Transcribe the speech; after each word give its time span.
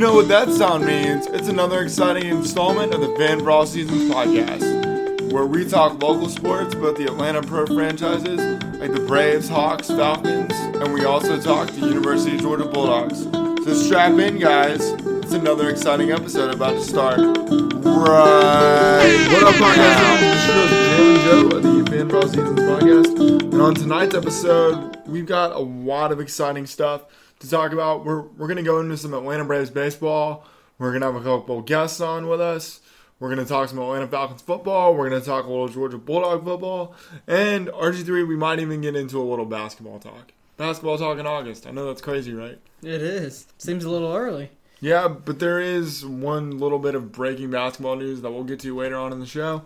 know 0.00 0.14
what 0.14 0.28
that 0.28 0.50
sound 0.50 0.86
means. 0.86 1.26
It's 1.26 1.48
another 1.48 1.82
exciting 1.82 2.24
installment 2.24 2.94
of 2.94 3.02
the 3.02 3.14
Fan 3.16 3.40
for 3.40 3.50
All 3.50 3.66
Seasons 3.66 4.10
podcast, 4.10 5.30
where 5.30 5.44
we 5.44 5.68
talk 5.68 6.02
local 6.02 6.30
sports, 6.30 6.74
both 6.74 6.96
the 6.96 7.04
Atlanta 7.04 7.42
pro 7.42 7.66
franchises, 7.66 8.40
like 8.80 8.94
the 8.94 9.04
Braves, 9.06 9.46
Hawks, 9.46 9.88
Falcons, 9.88 10.54
and 10.54 10.94
we 10.94 11.04
also 11.04 11.38
talk 11.38 11.68
the 11.72 11.86
University 11.86 12.36
of 12.36 12.40
Georgia 12.40 12.64
Bulldogs. 12.64 13.24
So 13.64 13.74
strap 13.74 14.18
in, 14.18 14.38
guys. 14.38 14.80
It's 14.80 15.34
another 15.34 15.68
exciting 15.68 16.12
episode 16.12 16.54
about 16.54 16.76
to 16.76 16.82
start. 16.82 17.18
Right. 17.18 19.28
What 19.32 19.42
up, 19.42 19.54
podcast? 19.56 20.20
This 20.20 20.48
is 20.56 20.70
Jim 20.88 21.10
and 21.10 21.20
Joe 21.52 21.58
of 21.58 21.62
the 21.62 21.84
Fan 21.90 22.08
for 22.08 22.16
All 22.16 22.22
Seasons 22.22 22.58
podcast. 22.58 23.42
And 23.52 23.60
on 23.60 23.74
tonight's 23.74 24.14
episode, 24.14 24.96
we've 25.06 25.26
got 25.26 25.52
a 25.52 25.58
lot 25.58 26.10
of 26.10 26.20
exciting 26.20 26.64
stuff 26.64 27.04
to 27.40 27.50
talk 27.50 27.72
about. 27.72 28.04
We're, 28.04 28.22
we're 28.22 28.46
going 28.46 28.56
to 28.56 28.62
go 28.62 28.80
into 28.80 28.96
some 28.96 29.12
Atlanta 29.12 29.44
Braves 29.44 29.70
baseball. 29.70 30.46
We're 30.78 30.90
going 30.90 31.02
to 31.02 31.12
have 31.12 31.16
a 31.16 31.22
couple 31.22 31.60
guests 31.62 32.00
on 32.00 32.28
with 32.28 32.40
us. 32.40 32.80
We're 33.18 33.28
going 33.28 33.44
to 33.44 33.44
talk 33.44 33.68
some 33.68 33.78
Atlanta 33.78 34.06
Falcons 34.06 34.40
football. 34.40 34.94
We're 34.94 35.10
going 35.10 35.20
to 35.20 35.26
talk 35.26 35.44
a 35.44 35.48
little 35.50 35.68
Georgia 35.68 35.98
Bulldog 35.98 36.42
football. 36.42 36.94
And 37.26 37.68
RG3, 37.68 38.26
we 38.26 38.36
might 38.36 38.60
even 38.60 38.80
get 38.80 38.96
into 38.96 39.20
a 39.20 39.24
little 39.24 39.44
basketball 39.44 39.98
talk. 39.98 40.32
Basketball 40.56 40.96
talk 40.96 41.18
in 41.18 41.26
August. 41.26 41.66
I 41.66 41.70
know 41.70 41.86
that's 41.86 42.00
crazy, 42.00 42.32
right? 42.32 42.58
It 42.82 43.02
is. 43.02 43.46
Seems 43.58 43.84
a 43.84 43.90
little 43.90 44.14
early. 44.14 44.50
Yeah, 44.80 45.08
but 45.08 45.38
there 45.38 45.60
is 45.60 46.06
one 46.06 46.58
little 46.58 46.78
bit 46.78 46.94
of 46.94 47.12
breaking 47.12 47.50
basketball 47.50 47.96
news 47.96 48.22
that 48.22 48.30
we'll 48.30 48.44
get 48.44 48.60
to 48.60 48.74
later 48.74 48.96
on 48.96 49.12
in 49.12 49.20
the 49.20 49.26
show. 49.26 49.62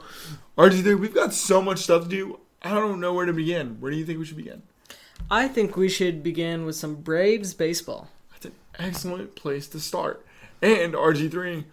RG3, 0.59 0.99
we've 0.99 1.15
got 1.15 1.33
so 1.33 1.63
much 1.63 1.79
stuff 1.79 2.05
to 2.05 2.09
do. 2.09 2.41
I 2.61 2.71
don't 2.71 2.99
know 2.99 3.15
where 3.15 3.27
to 3.27 3.33
begin. 3.33 3.77
Where 3.79 3.93
do 3.93 3.97
you 3.97 4.05
think 4.05 4.19
we 4.19 4.25
should 4.25 4.37
begin? 4.37 4.63
I 5.31 5.49
think 5.49 5.77
we 5.77 5.89
should 5.89 6.23
begin 6.23 6.65
with 6.65 6.77
some 6.77 6.97
Braves 6.97 7.55
baseball. 7.55 8.09
That's 8.31 8.47
an 8.47 8.53
excellent 8.79 9.35
place 9.35 9.67
to 9.69 9.81
start. 9.81 10.25
And 10.63 10.95
RG3, 10.95 11.65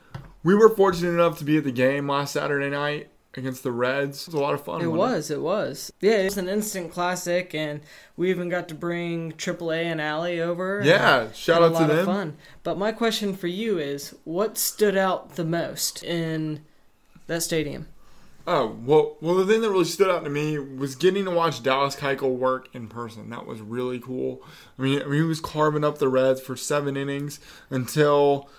we 0.44 0.56
were 0.56 0.70
fortunate 0.70 1.12
enough 1.12 1.38
to 1.40 1.44
be 1.44 1.58
at 1.58 1.64
the 1.64 1.72
game 1.72 2.08
last 2.08 2.34
Saturday 2.34 2.70
night 2.70 3.10
against 3.36 3.64
the 3.64 3.72
Reds. 3.72 4.22
It 4.24 4.34
was 4.34 4.34
a 4.34 4.44
lot 4.44 4.54
of 4.54 4.64
fun. 4.64 4.82
It 4.82 4.88
was, 4.88 5.32
it? 5.32 5.36
it 5.36 5.42
was. 5.42 5.92
Yeah, 6.02 6.18
it 6.18 6.26
was 6.26 6.38
an 6.38 6.50
instant 6.50 6.92
classic, 6.92 7.54
and 7.56 7.82
we 8.18 8.30
even 8.30 8.50
got 8.50 8.68
to 8.70 8.76
bring 8.76 9.34
AAA 9.34 9.84
and 9.84 10.02
Allie 10.02 10.42
over. 10.42 10.82
Yeah, 10.84 11.32
shout 11.32 11.62
out 11.62 11.78
to 11.78 11.94
them. 11.94 12.06
fun. 12.06 12.38
But 12.64 12.78
my 12.78 12.92
question 12.92 13.36
for 13.36 13.48
you 13.48 13.78
is, 13.78 14.16
what 14.24 14.58
stood 14.58 14.98
out 14.98 15.36
the 15.36 15.46
most 15.46 16.04
in 16.04 16.62
that 17.28 17.44
stadium? 17.44 17.88
Oh 18.48 18.78
well, 18.84 19.18
well 19.22 19.36
the 19.36 19.46
thing 19.46 19.62
that 19.62 19.70
really 19.70 19.86
stood 19.86 20.10
out 20.10 20.24
to 20.24 20.30
me 20.30 20.58
was 20.58 20.96
getting 20.96 21.26
to 21.26 21.32
watch 21.32 21.62
Dallas 21.62 21.96
Keuchel 21.96 22.36
work 22.36 22.70
in 22.74 22.88
person. 22.88 23.30
That 23.30 23.46
was 23.46 23.62
really 23.62 24.00
cool. 24.00 24.42
I 24.78 24.82
mean, 24.82 25.02
I 25.02 25.06
mean 25.06 25.22
he 25.22 25.28
was 25.28 25.40
carving 25.40 25.84
up 25.84 26.00
the 26.00 26.10
Reds 26.10 26.42
for 26.42 26.56
seven 26.56 26.98
innings 26.98 27.40
until 27.70 28.50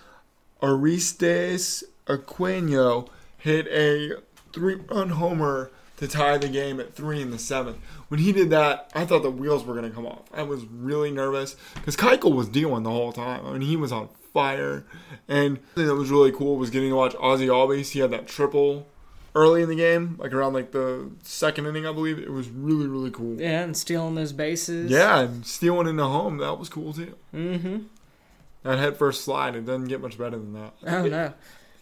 Aristides 0.63 1.85
Aquino 2.07 3.09
hit 3.39 3.67
a 3.69 4.21
three-run 4.53 5.11
homer 5.11 5.71
to 5.97 6.09
tie 6.09 6.39
the 6.39 6.49
game 6.49 6.81
at 6.81 6.95
three 6.95 7.21
in 7.21 7.31
the 7.31 7.39
seventh. 7.39 7.79
When 8.09 8.21
he 8.21 8.33
did 8.33 8.51
that, 8.51 8.91
I 8.95 9.05
thought 9.05 9.23
the 9.23 9.31
wheels 9.31 9.65
were 9.65 9.75
going 9.75 9.89
to 9.89 9.95
come 9.95 10.07
off. 10.07 10.25
I 10.33 10.43
was 10.43 10.65
really 10.65 11.11
nervous 11.11 11.57
because 11.75 11.97
Keuchel 11.97 12.35
was 12.35 12.49
dealing 12.49 12.83
the 12.83 12.91
whole 12.91 13.13
time. 13.13 13.47
I 13.47 13.53
mean, 13.53 13.63
he 13.63 13.77
was 13.77 13.93
on 13.93 14.09
fire. 14.33 14.85
And 15.29 15.57
the 15.57 15.83
thing 15.83 15.87
that 15.87 15.95
was 15.95 16.11
really 16.11 16.33
cool 16.33 16.57
was 16.57 16.71
getting 16.71 16.91
to 16.91 16.97
watch 16.97 17.15
Ozzie 17.21 17.47
Albies. 17.47 17.91
He 17.91 18.01
had 18.01 18.11
that 18.11 18.27
triple 18.27 18.87
early 19.35 19.63
in 19.63 19.69
the 19.69 19.77
game, 19.77 20.17
like 20.19 20.33
around 20.33 20.53
like 20.53 20.73
the 20.73 21.11
second 21.23 21.67
inning, 21.67 21.87
I 21.87 21.93
believe. 21.93 22.19
It 22.19 22.31
was 22.31 22.49
really 22.49 22.87
really 22.87 23.11
cool. 23.11 23.41
Yeah, 23.41 23.63
and 23.63 23.77
stealing 23.77 24.15
those 24.15 24.33
bases. 24.33 24.91
Yeah, 24.91 25.21
and 25.21 25.47
stealing 25.47 25.89
into 25.89 26.05
home 26.05 26.39
that 26.39 26.59
was 26.59 26.69
cool 26.69 26.93
too. 26.93 27.17
Mm-hmm. 27.35 27.79
That 28.63 28.79
head 28.79 28.97
first 28.97 29.25
slide, 29.25 29.57
it 29.57 29.67
doesn't 29.67 29.89
get 29.89 30.01
much 30.01 30.19
better 30.19 30.39
than 30.39 30.53
that. 30.55 30.75
Oh 30.87 31.07
no. 31.07 31.33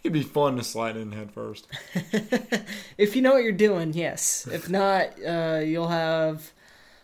It'd 0.03 0.13
be 0.13 0.23
fun 0.23 0.57
to 0.57 0.63
slide 0.63 0.97
in 0.97 1.11
head 1.11 1.31
first. 1.31 1.67
if 2.97 3.15
you 3.15 3.21
know 3.21 3.33
what 3.33 3.43
you're 3.43 3.51
doing, 3.51 3.93
yes. 3.93 4.47
If 4.51 4.67
not, 4.67 5.09
uh, 5.23 5.61
you'll 5.63 5.89
have. 5.89 6.51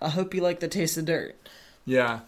I 0.01 0.09
hope 0.09 0.33
you 0.33 0.41
like 0.41 0.61
the 0.61 0.67
taste 0.67 0.97
of 0.97 1.05
dirt. 1.05 1.35
Yeah. 1.85 2.22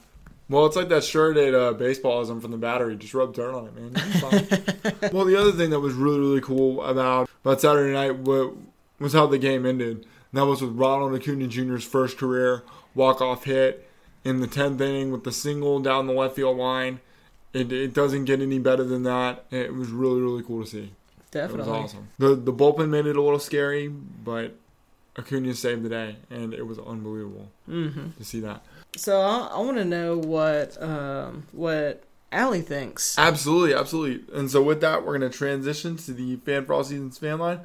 Well, 0.50 0.66
it's 0.66 0.76
like 0.76 0.90
that 0.90 1.04
shirt 1.04 1.38
at 1.38 1.54
uh, 1.54 1.74
baseballism 1.76 2.42
from 2.42 2.50
the 2.52 2.58
battery. 2.58 2.96
Just 2.96 3.14
rub 3.14 3.36
dirt 3.36 3.54
on 3.54 3.68
it, 3.68 3.76
man. 3.76 5.12
well, 5.14 5.26
the 5.26 5.40
other 5.40 5.52
thing 5.52 5.70
that 5.70 5.80
was 5.80 5.94
really, 5.94 6.20
really 6.20 6.42
cool 6.42 6.84
about, 6.84 7.30
about 7.46 7.62
Saturday 7.62 7.94
night 7.94 8.18
was 9.00 9.14
how 9.14 9.28
the 9.28 9.38
game 9.38 9.66
ended. 9.66 9.98
And 9.98 10.08
that 10.34 10.46
was 10.46 10.62
with 10.62 10.72
Ronald 10.72 11.14
Acuna 11.14 11.48
Jr.'s 11.48 11.84
first 11.84 12.18
career 12.18 12.64
walk-off 12.96 13.44
hit 13.44 13.88
in 14.24 14.40
the 14.40 14.48
10th 14.48 14.82
inning 14.82 15.12
with 15.12 15.24
the 15.24 15.32
single 15.32 15.80
down 15.80 16.08
the 16.08 16.14
left 16.14 16.36
field 16.36 16.58
line. 16.58 17.00
It, 17.54 17.72
it 17.72 17.94
doesn't 17.94 18.26
get 18.26 18.42
any 18.42 18.60
better 18.60 18.84
than 18.84 19.04
that. 19.04 19.46
It 19.52 19.74
was 19.74 19.90
really, 19.90 20.20
really 20.20 20.44
cool 20.44 20.64
to 20.64 20.70
see. 20.70 20.92
Definitely. 21.32 21.72
It 21.72 21.82
was 21.82 21.94
awesome. 21.94 22.08
The, 22.18 22.36
the 22.36 22.54
bullpen 22.54 22.90
made 22.90 23.06
it 23.06 23.16
a 23.16 23.22
little 23.22 23.40
scary, 23.40 23.88
but 23.88 24.56
Acuna 25.18 25.54
saved 25.54 25.84
the 25.84 25.90
day, 25.90 26.18
and 26.30 26.54
it 26.54 26.66
was 26.66 26.80
unbelievable 26.80 27.50
mm-hmm. 27.68 28.12
to 28.18 28.24
see 28.24 28.40
that. 28.42 28.64
So 28.96 29.22
I, 29.22 29.50
I 29.54 29.60
want 29.60 29.78
to 29.78 29.86
know 29.86 30.18
what 30.18 30.82
um, 30.82 31.48
what 31.52 32.04
Allie 32.32 32.62
thinks. 32.62 33.18
Absolutely, 33.18 33.74
absolutely. 33.74 34.38
And 34.38 34.50
so 34.50 34.62
with 34.62 34.82
that, 34.82 35.06
we're 35.06 35.18
going 35.18 35.30
to 35.30 35.36
transition 35.36 35.98
to 35.98 36.14
the 36.14 36.36
Fan 36.38 36.66
for 36.66 36.74
All 36.74 36.84
Seasons 36.84 37.18
fan 37.18 37.40
line. 37.40 37.62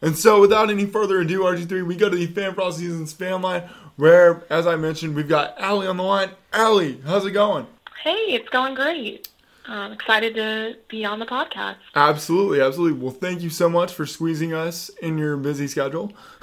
And 0.00 0.18
so 0.18 0.40
without 0.40 0.70
any 0.70 0.86
further 0.86 1.20
ado, 1.20 1.40
RG3, 1.40 1.86
we 1.86 1.96
go 1.96 2.08
to 2.08 2.16
the 2.16 2.26
Fan 2.26 2.54
for 2.54 2.62
All 2.62 2.72
Seasons 2.72 3.12
fan 3.12 3.42
line, 3.42 3.68
where, 3.96 4.42
as 4.50 4.66
I 4.66 4.76
mentioned, 4.76 5.14
we've 5.14 5.28
got 5.28 5.58
Allie 5.58 5.86
on 5.86 5.96
the 5.96 6.02
line. 6.02 6.30
Allie, 6.52 7.00
how's 7.04 7.24
it 7.24 7.30
going? 7.32 7.66
Hey, 8.02 8.34
it's 8.34 8.48
going 8.48 8.74
great. 8.74 9.28
I'm 9.66 9.92
excited 9.92 10.34
to 10.34 10.76
be 10.88 11.04
on 11.04 11.20
the 11.20 11.26
podcast. 11.26 11.76
Absolutely, 11.94 12.60
absolutely. 12.60 13.00
Well, 13.00 13.12
thank 13.12 13.42
you 13.42 13.50
so 13.50 13.68
much 13.68 13.92
for 13.92 14.06
squeezing 14.06 14.52
us 14.52 14.88
in 15.00 15.18
your 15.18 15.36
busy 15.36 15.68
schedule. 15.68 16.12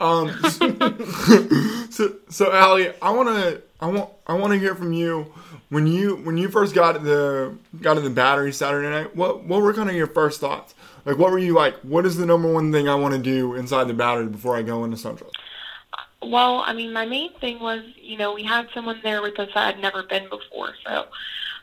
um, 0.00 0.30
so, 1.90 2.16
so 2.28 2.52
Allie, 2.52 2.92
I 3.00 3.10
want 3.10 3.28
to, 3.28 3.62
I 3.80 3.86
want, 3.86 4.10
I 4.26 4.34
want 4.34 4.52
to 4.52 4.58
hear 4.58 4.74
from 4.74 4.92
you 4.92 5.32
when 5.70 5.86
you 5.86 6.16
when 6.16 6.36
you 6.36 6.48
first 6.48 6.74
got 6.74 7.02
the 7.02 7.56
got 7.80 7.96
in 7.96 8.04
the 8.04 8.10
battery 8.10 8.52
Saturday 8.52 8.88
night. 8.88 9.14
What 9.16 9.44
what 9.44 9.62
were 9.62 9.72
kind 9.72 9.88
of 9.88 9.96
your 9.96 10.08
first 10.08 10.40
thoughts? 10.40 10.74
Like, 11.04 11.16
what 11.16 11.30
were 11.30 11.38
you 11.38 11.54
like? 11.54 11.74
What 11.78 12.04
is 12.04 12.16
the 12.16 12.26
number 12.26 12.52
one 12.52 12.72
thing 12.72 12.88
I 12.88 12.94
want 12.94 13.14
to 13.14 13.20
do 13.20 13.54
inside 13.54 13.84
the 13.84 13.94
battery 13.94 14.26
before 14.26 14.56
I 14.56 14.62
go 14.62 14.84
into 14.84 14.96
Central? 14.96 15.30
Well, 16.22 16.62
I 16.66 16.74
mean, 16.74 16.92
my 16.92 17.06
main 17.06 17.32
thing 17.38 17.60
was, 17.60 17.82
you 17.96 18.18
know, 18.18 18.34
we 18.34 18.44
had 18.44 18.68
someone 18.74 19.00
there 19.02 19.22
with 19.22 19.38
us 19.38 19.48
that 19.54 19.74
had 19.74 19.82
never 19.82 20.02
been 20.02 20.28
before, 20.28 20.74
so 20.86 21.06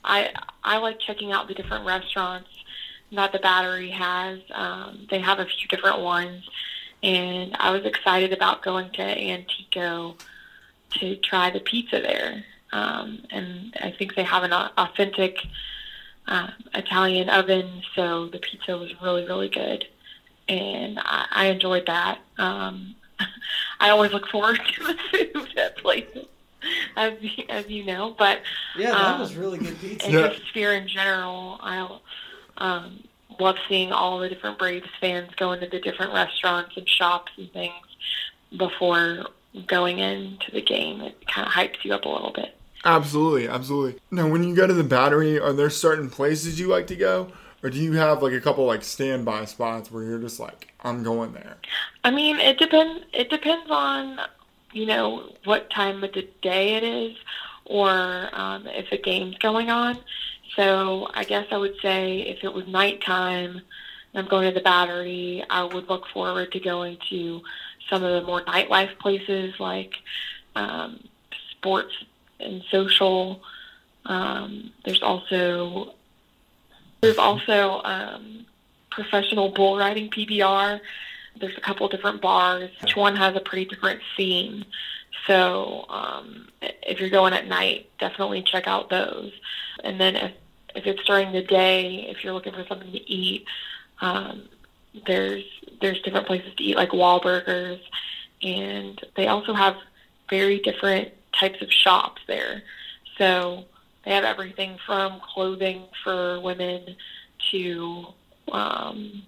I 0.03 0.31
I 0.63 0.77
like 0.77 0.99
checking 0.99 1.31
out 1.31 1.47
the 1.47 1.53
different 1.53 1.85
restaurants 1.85 2.49
that 3.11 3.31
the 3.31 3.39
Battery 3.39 3.91
has. 3.91 4.39
Um, 4.53 5.07
they 5.09 5.19
have 5.19 5.39
a 5.39 5.45
few 5.45 5.67
different 5.67 5.99
ones, 5.99 6.43
and 7.03 7.55
I 7.59 7.71
was 7.71 7.85
excited 7.85 8.33
about 8.33 8.63
going 8.63 8.89
to 8.91 9.01
Antico 9.01 10.15
to 10.91 11.15
try 11.17 11.49
the 11.49 11.59
pizza 11.59 12.01
there. 12.01 12.43
Um, 12.71 13.23
and 13.31 13.75
I 13.81 13.91
think 13.91 14.15
they 14.15 14.23
have 14.23 14.43
an 14.43 14.53
authentic 14.53 15.37
uh, 16.27 16.49
Italian 16.73 17.29
oven, 17.29 17.81
so 17.95 18.27
the 18.27 18.39
pizza 18.39 18.77
was 18.77 18.91
really 19.01 19.25
really 19.25 19.47
good, 19.47 19.85
and 20.49 20.99
I, 20.99 21.25
I 21.31 21.45
enjoyed 21.47 21.85
that. 21.85 22.19
Um, 22.37 22.95
I 23.79 23.89
always 23.89 24.11
look 24.11 24.27
forward 24.27 24.59
to 24.59 24.83
the 24.87 24.97
food 25.11 25.57
at 25.57 25.77
places, 25.77 26.25
as 26.97 27.13
as 27.47 27.69
you 27.69 27.85
know. 27.85 28.15
But 28.17 28.41
yeah, 28.77 28.91
that 28.91 29.13
um, 29.15 29.21
was 29.21 29.35
really 29.35 29.59
good 29.59 29.79
pizza. 29.79 30.05
And 30.05 30.13
yeah. 30.13 30.27
the 30.27 30.35
sphere 30.49 30.73
in 30.73 30.87
general, 30.87 31.57
I 31.61 31.99
um, 32.57 33.03
love 33.39 33.57
seeing 33.67 33.91
all 33.91 34.19
the 34.19 34.29
different 34.29 34.57
Braves 34.57 34.87
fans 34.99 35.31
go 35.35 35.51
into 35.51 35.67
the 35.67 35.79
different 35.79 36.13
restaurants 36.13 36.75
and 36.77 36.87
shops 36.87 37.31
and 37.37 37.51
things 37.51 37.73
before 38.57 39.27
going 39.65 40.00
into 40.00 40.51
the 40.51 40.62
game. 40.62 41.01
It 41.01 41.27
kind 41.27 41.47
of 41.47 41.53
hypes 41.53 41.83
you 41.83 41.94
up 41.94 42.06
a 42.06 42.09
little 42.09 42.31
bit. 42.33 42.56
Absolutely, 42.85 43.47
absolutely. 43.47 44.00
Now, 44.12 44.29
when 44.29 44.44
you 44.44 44.56
go 44.56 44.67
to 44.67 44.73
the 44.73 44.83
Battery, 44.83 45.39
are 45.39 45.53
there 45.53 45.69
certain 45.69 46.09
places 46.09 46.59
you 46.59 46.67
like 46.67 46.88
to 46.88 46.95
go? 46.95 47.31
or 47.63 47.69
do 47.69 47.79
you 47.79 47.94
have 47.94 48.21
like 48.21 48.33
a 48.33 48.41
couple 48.41 48.65
like 48.65 48.83
standby 48.83 49.45
spots 49.45 49.91
where 49.91 50.03
you're 50.03 50.19
just 50.19 50.39
like 50.39 50.73
I'm 50.81 51.03
going 51.03 51.33
there? 51.33 51.57
I 52.03 52.12
mean, 52.12 52.39
it 52.39 52.57
depends. 52.57 53.06
It 53.13 53.29
depends 53.29 53.69
on 53.69 54.19
you 54.73 54.85
know 54.85 55.33
what 55.44 55.69
time 55.69 56.03
of 56.03 56.13
the 56.13 56.27
day 56.41 56.75
it 56.75 56.83
is, 56.83 57.17
or 57.65 57.89
um, 58.33 58.67
if 58.67 58.91
a 58.91 58.97
game's 58.97 59.38
going 59.39 59.69
on. 59.69 59.97
So 60.55 61.09
I 61.13 61.23
guess 61.23 61.47
I 61.51 61.57
would 61.57 61.75
say 61.81 62.19
if 62.21 62.44
it 62.44 62.53
was 62.53 62.67
nighttime, 62.67 63.61
and 64.13 64.23
I'm 64.23 64.27
going 64.27 64.47
to 64.47 64.53
the 64.53 64.63
Battery, 64.63 65.44
I 65.49 65.63
would 65.63 65.89
look 65.89 66.07
forward 66.07 66.51
to 66.53 66.59
going 66.59 66.97
to 67.09 67.41
some 67.89 68.03
of 68.03 68.11
the 68.21 68.27
more 68.27 68.41
nightlife 68.41 68.97
places 68.99 69.59
like 69.59 69.95
um, 70.55 71.03
sports 71.51 71.94
and 72.39 72.63
social. 72.71 73.41
Um, 74.05 74.71
there's 74.85 75.01
also 75.01 75.94
there's 77.01 77.17
also 77.17 77.81
um, 77.83 78.45
professional 78.89 79.50
bull 79.50 79.77
riding 79.77 80.09
PBR. 80.09 80.79
There's 81.39 81.57
a 81.57 81.61
couple 81.61 81.88
different 81.88 82.21
bars. 82.21 82.71
Each 82.83 82.95
one 82.95 83.15
has 83.15 83.35
a 83.35 83.39
pretty 83.39 83.65
different 83.65 84.01
theme. 84.15 84.65
So 85.27 85.85
um, 85.89 86.47
if 86.62 87.00
you're 87.00 87.09
going 87.09 87.33
at 87.33 87.47
night, 87.47 87.89
definitely 88.00 88.41
check 88.41 88.68
out 88.68 88.89
those. 88.89 89.31
And 89.83 90.00
then 90.00 90.15
if 90.15 90.31
if 90.75 90.85
it's 90.85 91.03
during 91.06 91.31
the 91.31 91.41
day, 91.41 92.07
if 92.09 92.24
you're 92.24 92.33
looking 92.33 92.53
for 92.53 92.65
something 92.68 92.91
to 92.91 93.12
eat, 93.12 93.45
um, 94.01 94.44
there's 95.06 95.44
there's 95.81 96.01
different 96.01 96.27
places 96.27 96.53
to 96.56 96.63
eat 96.63 96.75
like 96.75 96.89
Wahlburgers, 96.89 97.81
and 98.41 99.03
they 99.15 99.27
also 99.27 99.53
have 99.53 99.75
very 100.29 100.59
different 100.59 101.09
types 101.33 101.62
of 101.62 101.71
shops 101.71 102.21
there. 102.27 102.63
So 103.18 103.65
they 104.06 104.12
have 104.12 104.24
everything 104.24 104.77
from 104.85 105.19
clothing 105.19 105.83
for 106.03 106.39
women 106.39 106.95
to, 107.51 108.07
um, 108.51 109.24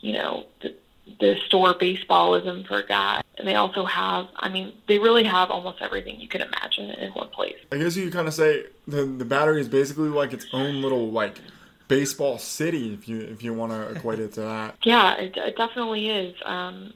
you 0.00 0.12
know, 0.12 0.46
the, 0.62 0.74
the 1.20 1.36
store 1.46 1.74
baseballism 1.74 2.66
for 2.66 2.82
guys. 2.82 3.22
And 3.38 3.46
they 3.46 3.54
also 3.54 3.84
have, 3.84 4.26
I 4.36 4.48
mean, 4.48 4.72
they 4.88 4.98
really 4.98 5.24
have 5.24 5.50
almost 5.50 5.80
everything 5.80 6.20
you 6.20 6.28
can 6.28 6.42
imagine 6.42 6.90
in 6.90 7.12
one 7.12 7.28
place. 7.28 7.56
I 7.70 7.78
guess 7.78 7.96
you 7.96 8.04
could 8.04 8.12
kind 8.12 8.28
of 8.28 8.34
say 8.34 8.64
the 8.86 9.04
the 9.04 9.24
battery 9.24 9.60
is 9.60 9.68
basically 9.68 10.08
like 10.08 10.32
its 10.32 10.46
own 10.52 10.82
little 10.82 11.10
like 11.10 11.40
baseball 11.86 12.38
city 12.38 12.92
if 12.92 13.08
you 13.08 13.20
if 13.20 13.42
you 13.42 13.54
want 13.54 13.72
to 13.72 13.90
equate 13.90 14.18
it 14.18 14.32
to 14.34 14.40
that. 14.40 14.76
Yeah, 14.82 15.14
it, 15.16 15.36
it 15.36 15.56
definitely 15.56 16.08
is. 16.08 16.34
Um, 16.44 16.92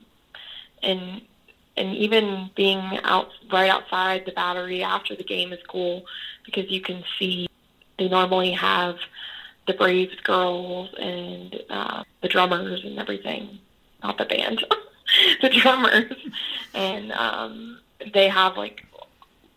and 0.82 1.22
and 1.76 1.96
even 1.96 2.50
being 2.56 2.98
out 3.04 3.28
right 3.52 3.70
outside 3.70 4.24
the 4.26 4.32
battery 4.32 4.82
after 4.82 5.16
the 5.16 5.24
game 5.24 5.52
is 5.52 5.60
cool 5.68 6.04
because 6.44 6.70
you 6.70 6.80
can 6.80 7.04
see 7.18 7.48
they 7.98 8.08
normally 8.08 8.52
have 8.52 8.96
the 9.66 9.74
Braves 9.74 10.18
girls 10.24 10.90
and 10.98 11.62
uh, 11.70 12.02
the 12.20 12.28
drummers 12.28 12.84
and 12.84 12.98
everything, 12.98 13.58
not 14.02 14.18
the 14.18 14.24
band, 14.24 14.64
the 15.42 15.48
drummers, 15.48 16.12
and 16.74 17.12
um, 17.12 17.80
they 18.12 18.28
have 18.28 18.56
like 18.56 18.84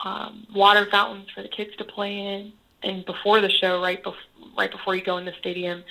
um, 0.01 0.47
water 0.53 0.85
fountains 0.89 1.29
for 1.33 1.41
the 1.41 1.49
kids 1.49 1.75
to 1.77 1.83
play 1.83 2.17
in. 2.17 2.53
And 2.83 3.05
before 3.05 3.41
the 3.41 3.49
show, 3.49 3.81
right 3.81 4.01
before 4.03 4.19
right 4.57 4.71
before 4.71 4.95
you 4.95 5.03
go 5.03 5.17
in 5.17 5.25
the 5.25 5.33
stadium, 5.39 5.83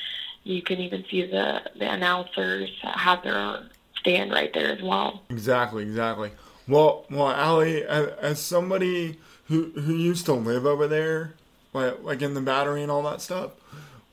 you 0.42 0.62
can 0.62 0.80
even 0.80 1.04
see 1.10 1.26
the 1.26 1.62
the 1.78 1.90
announcers 1.90 2.70
have 2.82 3.22
their 3.22 3.64
stand 3.96 4.32
right 4.32 4.52
there 4.52 4.70
as 4.70 4.82
well. 4.82 5.22
Exactly, 5.30 5.82
exactly. 5.82 6.30
Well, 6.66 7.04
well, 7.10 7.30
Allie, 7.30 7.84
as, 7.84 8.08
as 8.20 8.40
somebody 8.40 9.18
who 9.46 9.70
who 9.72 9.94
used 9.94 10.26
to 10.26 10.32
live 10.32 10.66
over 10.66 10.86
there, 10.86 11.34
like 11.72 12.02
like 12.02 12.22
in 12.22 12.34
the 12.34 12.40
battery 12.40 12.82
and 12.82 12.90
all 12.90 13.02
that 13.02 13.20
stuff, 13.20 13.52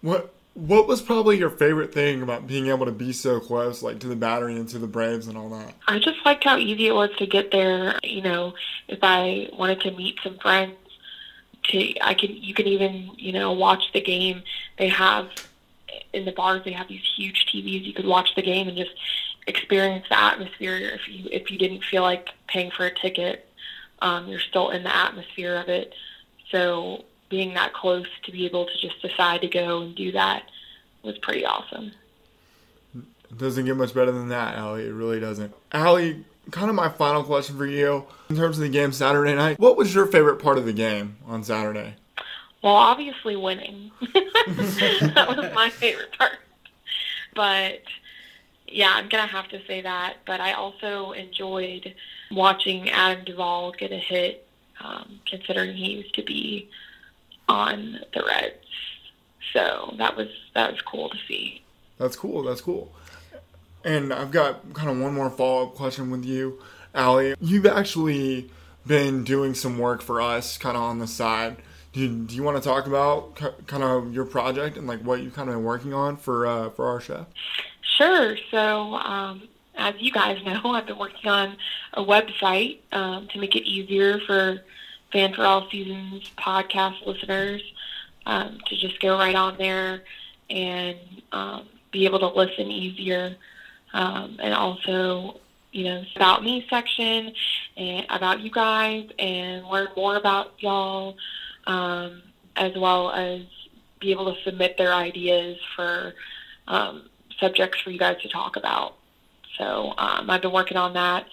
what 0.01 0.33
what 0.53 0.87
was 0.87 1.01
probably 1.01 1.37
your 1.37 1.49
favorite 1.49 1.93
thing 1.93 2.21
about 2.21 2.45
being 2.45 2.67
able 2.67 2.85
to 2.85 2.91
be 2.91 3.13
so 3.13 3.39
close, 3.39 3.81
like 3.81 3.99
to 3.99 4.07
the 4.07 4.15
battery 4.15 4.55
and 4.55 4.67
to 4.69 4.79
the 4.79 4.87
Braves 4.87 5.27
and 5.27 5.37
all 5.37 5.49
that? 5.49 5.73
I 5.87 5.99
just 5.99 6.17
liked 6.25 6.43
how 6.43 6.57
easy 6.57 6.87
it 6.87 6.93
was 6.93 7.09
to 7.19 7.25
get 7.25 7.51
there. 7.51 7.97
You 8.03 8.21
know, 8.21 8.53
if 8.87 8.99
I 9.01 9.49
wanted 9.53 9.81
to 9.81 9.91
meet 9.91 10.19
some 10.23 10.37
friends, 10.39 10.75
to 11.63 11.93
I 12.01 12.13
can 12.13 12.35
you 12.35 12.53
can 12.53 12.67
even 12.67 13.11
you 13.17 13.31
know 13.31 13.53
watch 13.53 13.83
the 13.93 14.01
game. 14.01 14.43
They 14.77 14.89
have 14.89 15.29
in 16.13 16.25
the 16.25 16.31
bars 16.31 16.63
they 16.65 16.71
have 16.71 16.87
these 16.87 17.03
huge 17.15 17.45
TVs. 17.45 17.85
You 17.85 17.93
could 17.93 18.05
watch 18.05 18.35
the 18.35 18.41
game 18.41 18.67
and 18.67 18.77
just 18.77 18.91
experience 19.47 20.05
the 20.09 20.19
atmosphere. 20.19 20.75
If 20.75 21.07
you 21.07 21.29
if 21.31 21.49
you 21.51 21.57
didn't 21.57 21.83
feel 21.83 22.01
like 22.01 22.29
paying 22.47 22.71
for 22.71 22.85
a 22.85 22.93
ticket, 22.93 23.47
um, 24.01 24.27
you're 24.27 24.39
still 24.39 24.71
in 24.71 24.83
the 24.83 24.95
atmosphere 24.95 25.55
of 25.55 25.69
it. 25.69 25.93
So 26.49 27.05
being 27.31 27.55
that 27.55 27.73
close 27.73 28.05
to 28.25 28.31
be 28.31 28.45
able 28.45 28.67
to 28.67 28.77
just 28.77 29.01
decide 29.01 29.41
to 29.41 29.47
go 29.47 29.81
and 29.81 29.95
do 29.95 30.11
that 30.11 30.43
was 31.01 31.17
pretty 31.17 31.43
awesome. 31.43 31.91
It 32.93 33.37
doesn't 33.37 33.65
get 33.65 33.77
much 33.77 33.95
better 33.95 34.11
than 34.11 34.29
that, 34.29 34.55
Allie. 34.55 34.85
It 34.85 34.93
really 34.93 35.19
doesn't. 35.19 35.51
Allie, 35.71 36.23
kind 36.51 36.69
of 36.69 36.75
my 36.75 36.89
final 36.89 37.23
question 37.23 37.57
for 37.57 37.65
you 37.65 38.05
in 38.29 38.35
terms 38.35 38.57
of 38.57 38.63
the 38.63 38.69
game 38.69 38.91
Saturday 38.91 39.33
night. 39.33 39.59
What 39.59 39.77
was 39.77 39.95
your 39.95 40.05
favorite 40.05 40.37
part 40.37 40.57
of 40.57 40.65
the 40.65 40.73
game 40.73 41.15
on 41.25 41.43
Saturday? 41.43 41.95
Well, 42.61 42.75
obviously 42.75 43.35
winning. 43.35 43.91
that 44.13 45.25
was 45.27 45.51
my 45.55 45.69
favorite 45.69 46.15
part. 46.17 46.37
But 47.33 47.81
yeah, 48.67 48.91
I'm 48.93 49.09
gonna 49.09 49.27
have 49.27 49.47
to 49.49 49.65
say 49.65 49.81
that. 49.81 50.17
But 50.25 50.41
I 50.41 50.53
also 50.53 51.11
enjoyed 51.11 51.95
watching 52.29 52.89
Adam 52.89 53.23
Duvall 53.23 53.71
get 53.71 53.91
a 53.91 53.97
hit, 53.97 54.47
um, 54.83 55.19
considering 55.25 55.73
he 55.73 55.91
used 55.91 56.13
to 56.15 56.23
be 56.23 56.69
on 57.51 57.99
the 58.13 58.23
Reds. 58.23 58.55
So 59.53 59.93
that 59.97 60.15
was 60.15 60.29
that 60.55 60.71
was 60.71 60.81
cool 60.81 61.09
to 61.09 61.17
see. 61.27 61.61
That's 61.97 62.15
cool. 62.15 62.43
That's 62.43 62.61
cool. 62.61 62.91
And 63.83 64.13
I've 64.13 64.31
got 64.31 64.73
kind 64.73 64.89
of 64.89 64.99
one 64.99 65.13
more 65.13 65.29
follow 65.29 65.67
up 65.67 65.75
question 65.75 66.09
with 66.09 66.23
you, 66.23 66.61
Allie. 66.95 67.35
You've 67.41 67.65
actually 67.65 68.49
been 68.87 69.23
doing 69.23 69.53
some 69.53 69.77
work 69.77 70.01
for 70.01 70.21
us, 70.21 70.57
kind 70.57 70.77
of 70.77 70.83
on 70.83 70.99
the 70.99 71.07
side. 71.07 71.57
Do 71.93 71.99
you, 71.99 72.09
do 72.23 72.35
you 72.35 72.43
want 72.43 72.55
to 72.55 72.63
talk 72.63 72.87
about 72.87 73.35
kind 73.67 73.83
of 73.83 74.13
your 74.13 74.23
project 74.23 74.77
and 74.77 74.87
like 74.87 75.01
what 75.01 75.21
you've 75.21 75.33
kind 75.33 75.49
of 75.49 75.55
been 75.55 75.63
working 75.65 75.93
on 75.93 76.15
for 76.15 76.47
uh, 76.47 76.69
for 76.69 76.87
our 76.87 77.01
show? 77.01 77.25
Sure. 77.97 78.37
So, 78.49 78.93
um, 78.95 79.49
as 79.75 79.95
you 79.99 80.11
guys 80.11 80.41
know, 80.45 80.71
I've 80.71 80.85
been 80.85 80.97
working 80.97 81.29
on 81.29 81.57
a 81.93 82.03
website 82.03 82.79
um, 82.93 83.27
to 83.33 83.39
make 83.39 83.55
it 83.55 83.67
easier 83.67 84.19
for 84.25 84.61
Fan 85.11 85.33
for 85.33 85.43
All 85.43 85.67
Seasons 85.69 86.23
podcast 86.37 87.05
listeners 87.05 87.61
um, 88.25 88.59
to 88.67 88.77
just 88.77 88.99
go 88.99 89.17
right 89.17 89.35
on 89.35 89.57
there 89.57 90.01
and 90.49 90.97
um, 91.31 91.67
be 91.91 92.05
able 92.05 92.19
to 92.19 92.27
listen 92.27 92.71
easier. 92.71 93.35
Um, 93.93 94.37
and 94.41 94.53
also, 94.53 95.39
you 95.71 95.83
know, 95.83 96.03
about 96.15 96.43
me 96.43 96.65
section 96.69 97.33
and 97.77 98.05
about 98.09 98.39
you 98.39 98.49
guys 98.49 99.05
and 99.19 99.65
learn 99.67 99.89
more 99.95 100.15
about 100.15 100.53
y'all, 100.59 101.15
um, 101.67 102.21
as 102.55 102.73
well 102.75 103.11
as 103.11 103.41
be 103.99 104.11
able 104.11 104.33
to 104.33 104.41
submit 104.43 104.77
their 104.77 104.93
ideas 104.93 105.57
for 105.75 106.13
um, 106.67 107.09
subjects 107.39 107.81
for 107.81 107.91
you 107.91 107.99
guys 107.99 108.17
to 108.21 108.29
talk 108.29 108.55
about. 108.55 108.95
So 109.57 109.93
um, 109.97 110.29
I've 110.29 110.41
been 110.41 110.51
working 110.51 110.77
on 110.77 110.93
that, 110.93 111.25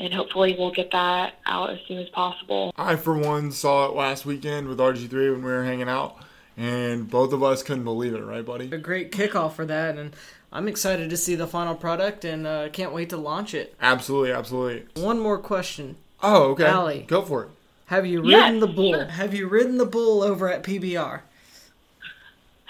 and 0.00 0.12
hopefully 0.12 0.56
we'll 0.58 0.72
get 0.72 0.90
that 0.90 1.34
out 1.46 1.70
as 1.70 1.78
soon 1.86 1.98
as 1.98 2.08
possible. 2.08 2.72
I, 2.76 2.96
for 2.96 3.16
one, 3.16 3.52
saw 3.52 3.86
it 3.86 3.94
last 3.94 4.26
weekend 4.26 4.66
with 4.66 4.78
RG3 4.78 5.12
when 5.32 5.44
we 5.44 5.50
were 5.52 5.64
hanging 5.64 5.88
out, 5.88 6.16
and 6.56 7.08
both 7.08 7.32
of 7.32 7.42
us 7.42 7.62
couldn't 7.62 7.84
believe 7.84 8.14
it, 8.14 8.22
right, 8.24 8.44
buddy? 8.44 8.70
A 8.72 8.78
great 8.78 9.12
kickoff 9.12 9.52
for 9.52 9.64
that, 9.66 9.96
and 9.98 10.16
I'm 10.52 10.66
excited 10.66 11.10
to 11.10 11.16
see 11.16 11.34
the 11.36 11.46
final 11.46 11.74
product, 11.76 12.24
and 12.24 12.46
uh, 12.46 12.68
can't 12.70 12.92
wait 12.92 13.10
to 13.10 13.16
launch 13.16 13.54
it. 13.54 13.76
Absolutely, 13.80 14.32
absolutely. 14.32 14.86
One 15.00 15.20
more 15.20 15.38
question. 15.38 15.96
Oh, 16.22 16.50
okay. 16.52 16.64
Allie. 16.66 17.04
Go 17.06 17.22
for 17.22 17.44
it. 17.44 17.50
Have 17.86 18.06
you 18.06 18.20
ridden 18.22 18.30
Yes, 18.54 18.60
the 18.60 18.66
bull? 18.68 18.92
sure. 18.94 19.04
Have 19.06 19.34
you 19.34 19.48
ridden 19.48 19.76
the 19.78 19.86
bull 19.86 20.22
over 20.22 20.50
at 20.50 20.62
PBR? 20.62 21.20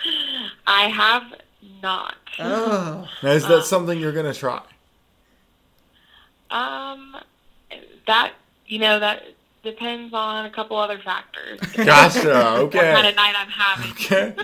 I 0.67 0.89
have 0.89 1.25
not. 1.83 2.15
Oh, 2.39 3.07
Now, 3.23 3.31
is 3.33 3.47
that 3.49 3.65
something 3.65 3.99
you're 3.99 4.13
gonna 4.13 4.33
try? 4.33 4.63
Um, 6.51 7.17
that 8.07 8.33
you 8.67 8.79
know 8.79 8.99
that 9.01 9.23
depends 9.63 10.15
on 10.15 10.47
a 10.47 10.51
couple 10.51 10.77
other 10.77 10.99
factors. 10.99 11.61
Gotcha. 11.75 12.31
Okay. 12.61 12.79
what 12.79 12.95
kind 12.95 13.07
of 13.07 13.17
night 13.17 13.35
I'm 13.37 13.49
having. 13.49 13.91
Okay. 13.93 14.35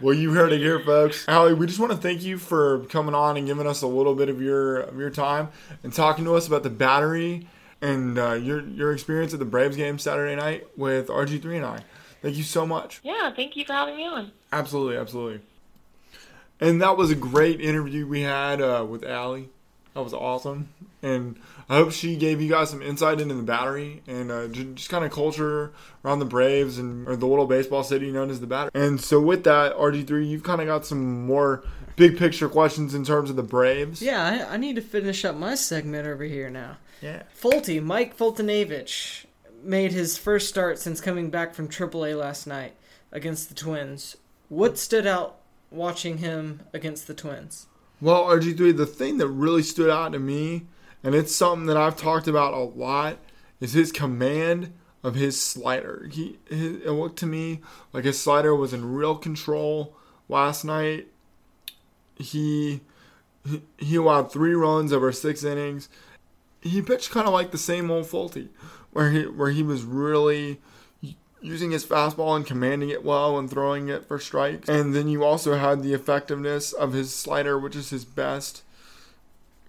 Well, 0.00 0.14
you 0.14 0.32
heard 0.32 0.52
it 0.52 0.58
here, 0.58 0.80
folks. 0.80 1.26
Allie, 1.28 1.54
we 1.54 1.66
just 1.66 1.78
want 1.78 1.92
to 1.92 1.98
thank 1.98 2.22
you 2.22 2.38
for 2.38 2.80
coming 2.86 3.14
on 3.14 3.36
and 3.36 3.46
giving 3.46 3.66
us 3.66 3.82
a 3.82 3.86
little 3.86 4.14
bit 4.14 4.28
of 4.28 4.40
your 4.40 4.80
of 4.80 4.98
your 4.98 5.10
time 5.10 5.48
and 5.82 5.92
talking 5.92 6.24
to 6.24 6.34
us 6.34 6.46
about 6.46 6.62
the 6.62 6.70
battery 6.70 7.46
and 7.80 8.18
uh, 8.18 8.32
your 8.32 8.60
your 8.66 8.92
experience 8.92 9.32
at 9.32 9.38
the 9.38 9.44
Braves 9.44 9.76
game 9.76 9.98
Saturday 9.98 10.34
night 10.36 10.66
with 10.76 11.08
RG3 11.08 11.56
and 11.56 11.66
I. 11.66 11.80
Thank 12.22 12.36
you 12.36 12.42
so 12.42 12.64
much. 12.66 13.00
Yeah, 13.02 13.30
thank 13.34 13.56
you 13.56 13.64
for 13.66 13.74
having 13.74 13.96
me 13.96 14.06
on. 14.06 14.32
Absolutely, 14.50 14.96
absolutely. 14.96 15.40
And 16.60 16.80
that 16.80 16.96
was 16.96 17.10
a 17.10 17.14
great 17.14 17.60
interview 17.60 18.06
we 18.06 18.22
had 18.22 18.60
uh, 18.62 18.86
with 18.88 19.04
Allie. 19.04 19.50
That 19.92 20.02
was 20.02 20.14
awesome. 20.14 20.68
And 21.02 21.36
I 21.68 21.76
hope 21.76 21.92
she 21.92 22.16
gave 22.16 22.40
you 22.40 22.48
guys 22.50 22.70
some 22.70 22.82
insight 22.82 23.20
into 23.20 23.34
the 23.34 23.42
battery 23.42 24.02
and 24.06 24.30
uh, 24.30 24.48
just 24.48 24.90
kind 24.90 25.04
of 25.04 25.10
culture 25.10 25.72
around 26.04 26.18
the 26.18 26.24
Braves 26.26 26.78
and 26.78 27.08
or 27.08 27.16
the 27.16 27.26
little 27.26 27.46
baseball 27.46 27.82
city 27.82 28.10
known 28.10 28.30
as 28.30 28.40
the 28.40 28.46
battery. 28.46 28.70
And 28.74 29.00
so 29.00 29.20
with 29.20 29.44
that, 29.44 29.74
RG3, 29.76 30.28
you've 30.28 30.42
kind 30.42 30.60
of 30.60 30.66
got 30.66 30.84
some 30.84 31.26
more 31.26 31.64
big 31.96 32.18
picture 32.18 32.48
questions 32.48 32.94
in 32.94 33.04
terms 33.04 33.30
of 33.30 33.36
the 33.36 33.42
Braves. 33.42 34.02
yeah. 34.02 34.46
I, 34.48 34.54
I 34.54 34.56
need 34.56 34.76
to 34.76 34.82
finish 34.82 35.24
up 35.24 35.36
my 35.36 35.54
segment 35.54 36.06
over 36.06 36.24
here 36.24 36.50
now. 36.50 36.76
Yeah. 37.00 37.22
Folty, 37.38 37.82
Mike 37.82 38.16
Foltynewicz, 38.16 39.24
made 39.62 39.92
his 39.92 40.18
first 40.18 40.48
start 40.48 40.78
since 40.78 41.00
coming 41.00 41.30
back 41.30 41.54
from 41.54 41.68
AAA 41.68 42.18
last 42.18 42.46
night 42.46 42.74
against 43.12 43.48
the 43.48 43.54
Twins. 43.54 44.16
What 44.48 44.78
stood 44.78 45.06
out 45.06 45.36
watching 45.70 46.18
him 46.18 46.60
against 46.72 47.06
the 47.06 47.14
Twins? 47.14 47.66
Well, 48.00 48.24
RG3, 48.26 48.76
the 48.76 48.86
thing 48.86 49.18
that 49.18 49.28
really 49.28 49.62
stood 49.62 49.88
out 49.88 50.12
to 50.12 50.18
me, 50.18 50.66
and 51.04 51.14
it's 51.14 51.36
something 51.36 51.66
that 51.66 51.76
I've 51.76 51.96
talked 51.96 52.26
about 52.26 52.54
a 52.54 52.58
lot, 52.58 53.18
is 53.60 53.74
his 53.74 53.92
command 53.92 54.72
of 55.04 55.14
his 55.14 55.40
slider. 55.40 56.08
He, 56.10 56.38
his, 56.48 56.80
it 56.80 56.90
looked 56.90 57.18
to 57.18 57.26
me 57.26 57.60
like 57.92 58.04
his 58.04 58.18
slider 58.18 58.56
was 58.56 58.72
in 58.72 58.94
real 58.94 59.14
control 59.14 59.94
last 60.28 60.64
night. 60.64 61.08
He 62.16 62.80
he, 63.78 63.96
allowed 63.96 64.32
three 64.32 64.54
runs 64.54 64.90
over 64.92 65.12
six 65.12 65.44
innings. 65.44 65.90
He 66.62 66.80
pitched 66.80 67.10
kind 67.10 67.26
of 67.26 67.34
like 67.34 67.50
the 67.50 67.58
same 67.58 67.90
old 67.90 68.06
Folty, 68.06 68.48
where 68.90 69.10
he 69.10 69.26
where 69.26 69.50
he 69.50 69.62
was 69.62 69.84
really 69.84 70.60
using 71.42 71.72
his 71.72 71.84
fastball 71.84 72.34
and 72.34 72.46
commanding 72.46 72.88
it 72.88 73.04
well 73.04 73.38
and 73.38 73.50
throwing 73.50 73.90
it 73.90 74.06
for 74.06 74.18
strikes. 74.18 74.66
And 74.66 74.94
then 74.94 75.08
you 75.08 75.22
also 75.22 75.58
had 75.58 75.82
the 75.82 75.92
effectiveness 75.92 76.72
of 76.72 76.94
his 76.94 77.12
slider, 77.12 77.58
which 77.58 77.76
is 77.76 77.90
his 77.90 78.06
best 78.06 78.62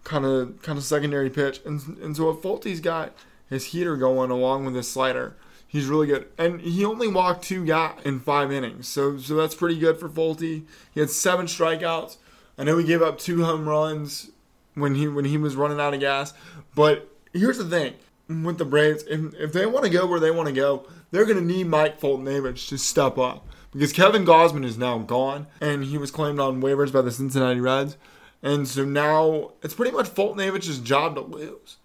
kind 0.06 0.26
of 0.26 0.62
kind 0.62 0.78
of 0.78 0.86
secondary 0.86 1.30
pitch. 1.30 1.60
And 1.66 1.82
and 1.98 2.16
so 2.16 2.30
if 2.30 2.38
Folty's 2.38 2.80
got 2.80 3.14
his 3.50 3.66
heater 3.66 3.98
going 3.98 4.32
along 4.32 4.64
with 4.64 4.76
his 4.76 4.90
slider, 4.90 5.36
he's 5.68 5.88
really 5.88 6.08
good. 6.08 6.28
And 6.38 6.62
he 6.62 6.86
only 6.86 7.10
walked 7.10 7.44
two 7.44 7.66
guys 7.66 8.00
in 8.06 8.22
five 8.22 8.54
innings, 8.54 8.88
so 8.88 9.18
so 9.18 9.36
that's 9.36 9.56
pretty 9.56 9.78
good 9.78 10.00
for 10.00 10.08
Folty. 10.08 10.64
He 10.94 11.02
had 11.02 11.10
seven 11.10 11.48
strikeouts. 11.48 12.16
I 12.58 12.64
know 12.64 12.78
he 12.78 12.86
gave 12.86 13.02
up 13.02 13.20
two 13.20 13.44
home 13.44 13.68
runs 13.68 14.32
when 14.76 14.96
he 14.96 15.10
when 15.10 15.26
he 15.26 15.38
was 15.38 15.58
running 15.58 15.82
out 15.82 15.94
of 15.94 16.00
gas, 16.00 16.34
but 16.74 17.12
here's 17.34 17.58
the 17.58 17.66
thing 17.66 17.96
with 18.28 18.58
the 18.58 18.66
Braves, 18.66 19.04
if, 19.04 19.34
if 19.36 19.54
they 19.54 19.66
want 19.66 19.86
to 19.86 19.92
go 19.92 20.08
where 20.08 20.20
they 20.20 20.32
want 20.32 20.48
to 20.48 20.54
go, 20.54 20.88
they're 21.12 21.26
going 21.26 21.38
to 21.38 21.46
need 21.46 21.68
Mike 21.68 22.00
Foltynewicz 22.00 22.68
to 22.70 22.78
step 22.78 23.18
up 23.18 23.48
because 23.72 23.94
Kevin 23.94 24.26
Gausman 24.26 24.66
is 24.66 24.78
now 24.78 24.98
gone 24.98 25.48
and 25.62 25.86
he 25.86 25.98
was 25.98 26.12
claimed 26.12 26.40
on 26.40 26.62
waivers 26.62 26.92
by 26.92 27.02
the 27.02 27.12
Cincinnati 27.12 27.60
Reds, 27.60 27.98
and 28.46 28.68
so 28.68 28.86
now 28.86 29.54
it's 29.64 29.74
pretty 29.74 29.92
much 29.92 30.06
Foltynewicz's 30.06 30.80
job 30.80 31.16
to 31.16 31.22
lose. 31.22 31.78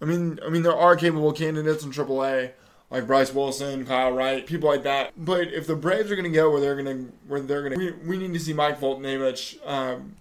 I 0.00 0.04
mean, 0.04 0.38
I 0.46 0.48
mean 0.48 0.62
there 0.62 0.76
are 0.76 0.94
capable 0.94 1.32
candidates 1.32 1.84
in 1.84 1.90
AAA 1.90 2.52
like 2.88 3.08
Bryce 3.08 3.34
Wilson, 3.34 3.84
Kyle 3.84 4.12
Wright, 4.12 4.46
people 4.46 4.68
like 4.68 4.84
that. 4.84 5.12
But 5.16 5.48
if 5.48 5.66
the 5.66 5.74
Braves 5.74 6.12
are 6.12 6.14
going 6.14 6.30
to 6.30 6.34
go 6.34 6.52
where 6.52 6.60
they're 6.60 6.80
going 6.80 7.06
to 7.06 7.12
where 7.26 7.40
they're 7.40 7.68
going 7.68 7.72
to, 7.72 7.78
we, 7.78 8.08
we 8.08 8.18
need 8.18 8.32
to 8.32 8.38
see 8.38 8.52
Mike 8.52 8.78
Foltynewicz 8.78 9.66
um, 9.66 10.14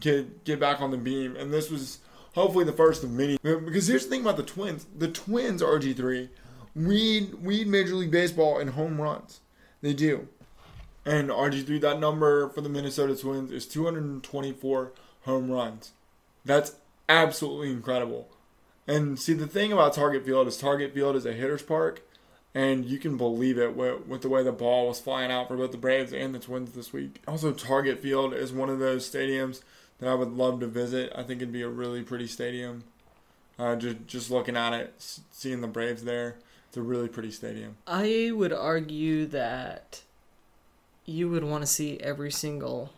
get 0.00 0.44
get 0.44 0.58
back 0.58 0.80
on 0.80 0.90
the 0.90 0.96
beam, 0.96 1.36
and 1.36 1.52
this 1.54 1.70
was 1.70 2.00
hopefully 2.34 2.64
the 2.64 2.72
first 2.72 3.04
of 3.04 3.12
many. 3.12 3.38
Because 3.42 3.86
here's 3.86 4.04
the 4.04 4.10
thing 4.10 4.22
about 4.22 4.36
the 4.36 4.42
Twins: 4.42 4.84
the 4.98 5.08
Twins 5.08 5.62
RG3 5.62 6.28
lead 6.74 7.34
lead 7.44 7.68
Major 7.68 7.94
League 7.94 8.10
Baseball 8.10 8.58
in 8.58 8.68
home 8.68 9.00
runs. 9.00 9.38
They 9.80 9.92
do, 9.92 10.26
and 11.04 11.28
RG3 11.28 11.80
that 11.82 12.00
number 12.00 12.48
for 12.48 12.62
the 12.62 12.68
Minnesota 12.68 13.14
Twins 13.14 13.52
is 13.52 13.66
224 13.68 14.92
home 15.26 15.50
runs. 15.50 15.92
That's 16.44 16.76
absolutely 17.08 17.70
incredible. 17.70 18.28
And 18.86 19.18
see, 19.18 19.34
the 19.34 19.46
thing 19.46 19.72
about 19.72 19.94
Target 19.94 20.24
Field 20.24 20.46
is 20.46 20.56
Target 20.56 20.94
Field 20.94 21.16
is 21.16 21.26
a 21.26 21.32
hitter's 21.32 21.62
park, 21.62 22.02
and 22.54 22.84
you 22.84 22.98
can 22.98 23.16
believe 23.16 23.58
it 23.58 23.76
with, 23.76 24.06
with 24.06 24.22
the 24.22 24.28
way 24.28 24.42
the 24.42 24.52
ball 24.52 24.86
was 24.86 25.00
flying 25.00 25.30
out 25.30 25.48
for 25.48 25.56
both 25.56 25.72
the 25.72 25.76
Braves 25.76 26.12
and 26.12 26.34
the 26.34 26.38
Twins 26.38 26.72
this 26.72 26.92
week. 26.92 27.20
Also, 27.26 27.52
Target 27.52 28.00
Field 28.00 28.32
is 28.32 28.52
one 28.52 28.70
of 28.70 28.78
those 28.78 29.08
stadiums 29.10 29.62
that 29.98 30.08
I 30.08 30.14
would 30.14 30.32
love 30.32 30.60
to 30.60 30.66
visit. 30.66 31.12
I 31.14 31.22
think 31.24 31.42
it'd 31.42 31.52
be 31.52 31.62
a 31.62 31.68
really 31.68 32.02
pretty 32.02 32.28
stadium. 32.28 32.84
Uh, 33.58 33.74
just 33.74 34.06
just 34.06 34.30
looking 34.30 34.56
at 34.56 34.74
it, 34.74 34.94
seeing 35.30 35.62
the 35.62 35.66
Braves 35.66 36.04
there, 36.04 36.36
it's 36.68 36.76
a 36.76 36.82
really 36.82 37.08
pretty 37.08 37.30
stadium. 37.30 37.76
I 37.86 38.30
would 38.34 38.52
argue 38.52 39.26
that 39.26 40.02
you 41.06 41.30
would 41.30 41.42
want 41.42 41.62
to 41.62 41.66
see 41.66 41.98
every 42.00 42.30
single 42.30 42.92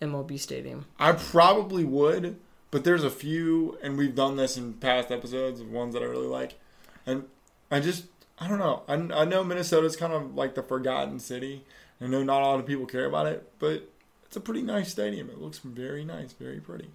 MLB 0.00 0.38
stadium. 0.38 0.86
I 0.98 1.12
probably 1.12 1.84
would, 1.84 2.36
but 2.70 2.84
there's 2.84 3.04
a 3.04 3.10
few, 3.10 3.78
and 3.82 3.96
we've 3.96 4.14
done 4.14 4.36
this 4.36 4.56
in 4.56 4.74
past 4.74 5.10
episodes 5.10 5.60
of 5.60 5.70
ones 5.70 5.94
that 5.94 6.02
I 6.02 6.06
really 6.06 6.26
like, 6.26 6.58
and 7.06 7.24
I 7.70 7.80
just 7.80 8.04
I 8.40 8.48
don't 8.48 8.58
know. 8.58 8.82
I, 8.86 9.22
I 9.22 9.24
know 9.24 9.42
Minnesota's 9.42 9.96
kind 9.96 10.12
of 10.12 10.34
like 10.34 10.54
the 10.54 10.62
forgotten 10.62 11.18
city. 11.18 11.64
I 12.00 12.06
know 12.06 12.22
not 12.22 12.42
a 12.42 12.46
lot 12.46 12.60
of 12.60 12.66
people 12.66 12.86
care 12.86 13.06
about 13.06 13.26
it, 13.26 13.50
but 13.58 13.90
it's 14.24 14.36
a 14.36 14.40
pretty 14.40 14.62
nice 14.62 14.90
stadium. 14.90 15.28
It 15.30 15.40
looks 15.40 15.58
very 15.58 16.04
nice, 16.04 16.32
very 16.32 16.60
pretty. 16.60 16.90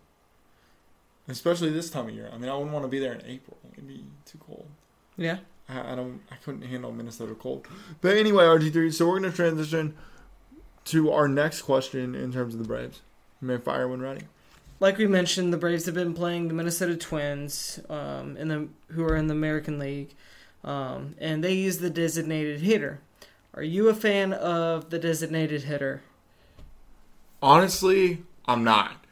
Especially 1.27 1.69
this 1.69 1.89
time 1.89 2.07
of 2.07 2.15
year. 2.15 2.29
I 2.33 2.37
mean, 2.37 2.49
I 2.49 2.53
wouldn't 2.53 2.71
want 2.71 2.85
to 2.85 2.89
be 2.89 2.99
there 2.99 3.13
in 3.13 3.25
April. 3.25 3.57
It'd 3.73 3.87
be 3.87 4.05
too 4.25 4.37
cold. 4.45 4.67
Yeah. 5.17 5.37
I, 5.67 5.93
I 5.93 5.95
don't. 5.95 6.21
I 6.31 6.35
couldn't 6.35 6.63
handle 6.63 6.91
Minnesota 6.91 7.35
cold. 7.35 7.67
But 8.01 8.17
anyway, 8.17 8.43
RG3. 8.43 8.93
So 8.93 9.07
we're 9.07 9.19
gonna 9.19 9.33
transition 9.33 9.95
to 10.85 11.11
our 11.11 11.27
next 11.27 11.61
question 11.63 12.15
in 12.15 12.31
terms 12.31 12.53
of 12.53 12.59
the 12.59 12.67
Braves. 12.67 13.01
You 13.41 13.47
may 13.47 13.57
fire 13.57 13.87
when 13.87 14.01
ready. 14.01 14.21
Like 14.79 14.97
we 14.97 15.07
mentioned, 15.07 15.53
the 15.53 15.57
Braves 15.57 15.85
have 15.85 15.95
been 15.95 16.13
playing 16.13 16.47
the 16.47 16.53
Minnesota 16.53 16.97
Twins, 16.97 17.79
um, 17.89 18.35
in 18.37 18.47
the 18.49 18.67
who 18.89 19.03
are 19.05 19.15
in 19.15 19.27
the 19.27 19.33
American 19.33 19.79
League, 19.79 20.13
um, 20.63 21.15
and 21.19 21.43
they 21.43 21.53
use 21.53 21.77
the 21.77 21.89
designated 21.89 22.61
hitter. 22.61 22.99
Are 23.53 23.63
you 23.63 23.87
a 23.87 23.93
fan 23.93 24.33
of 24.33 24.89
the 24.89 24.99
designated 24.99 25.63
hitter? 25.63 26.01
Honestly, 27.41 28.23
I'm 28.45 28.63
not. 28.63 29.05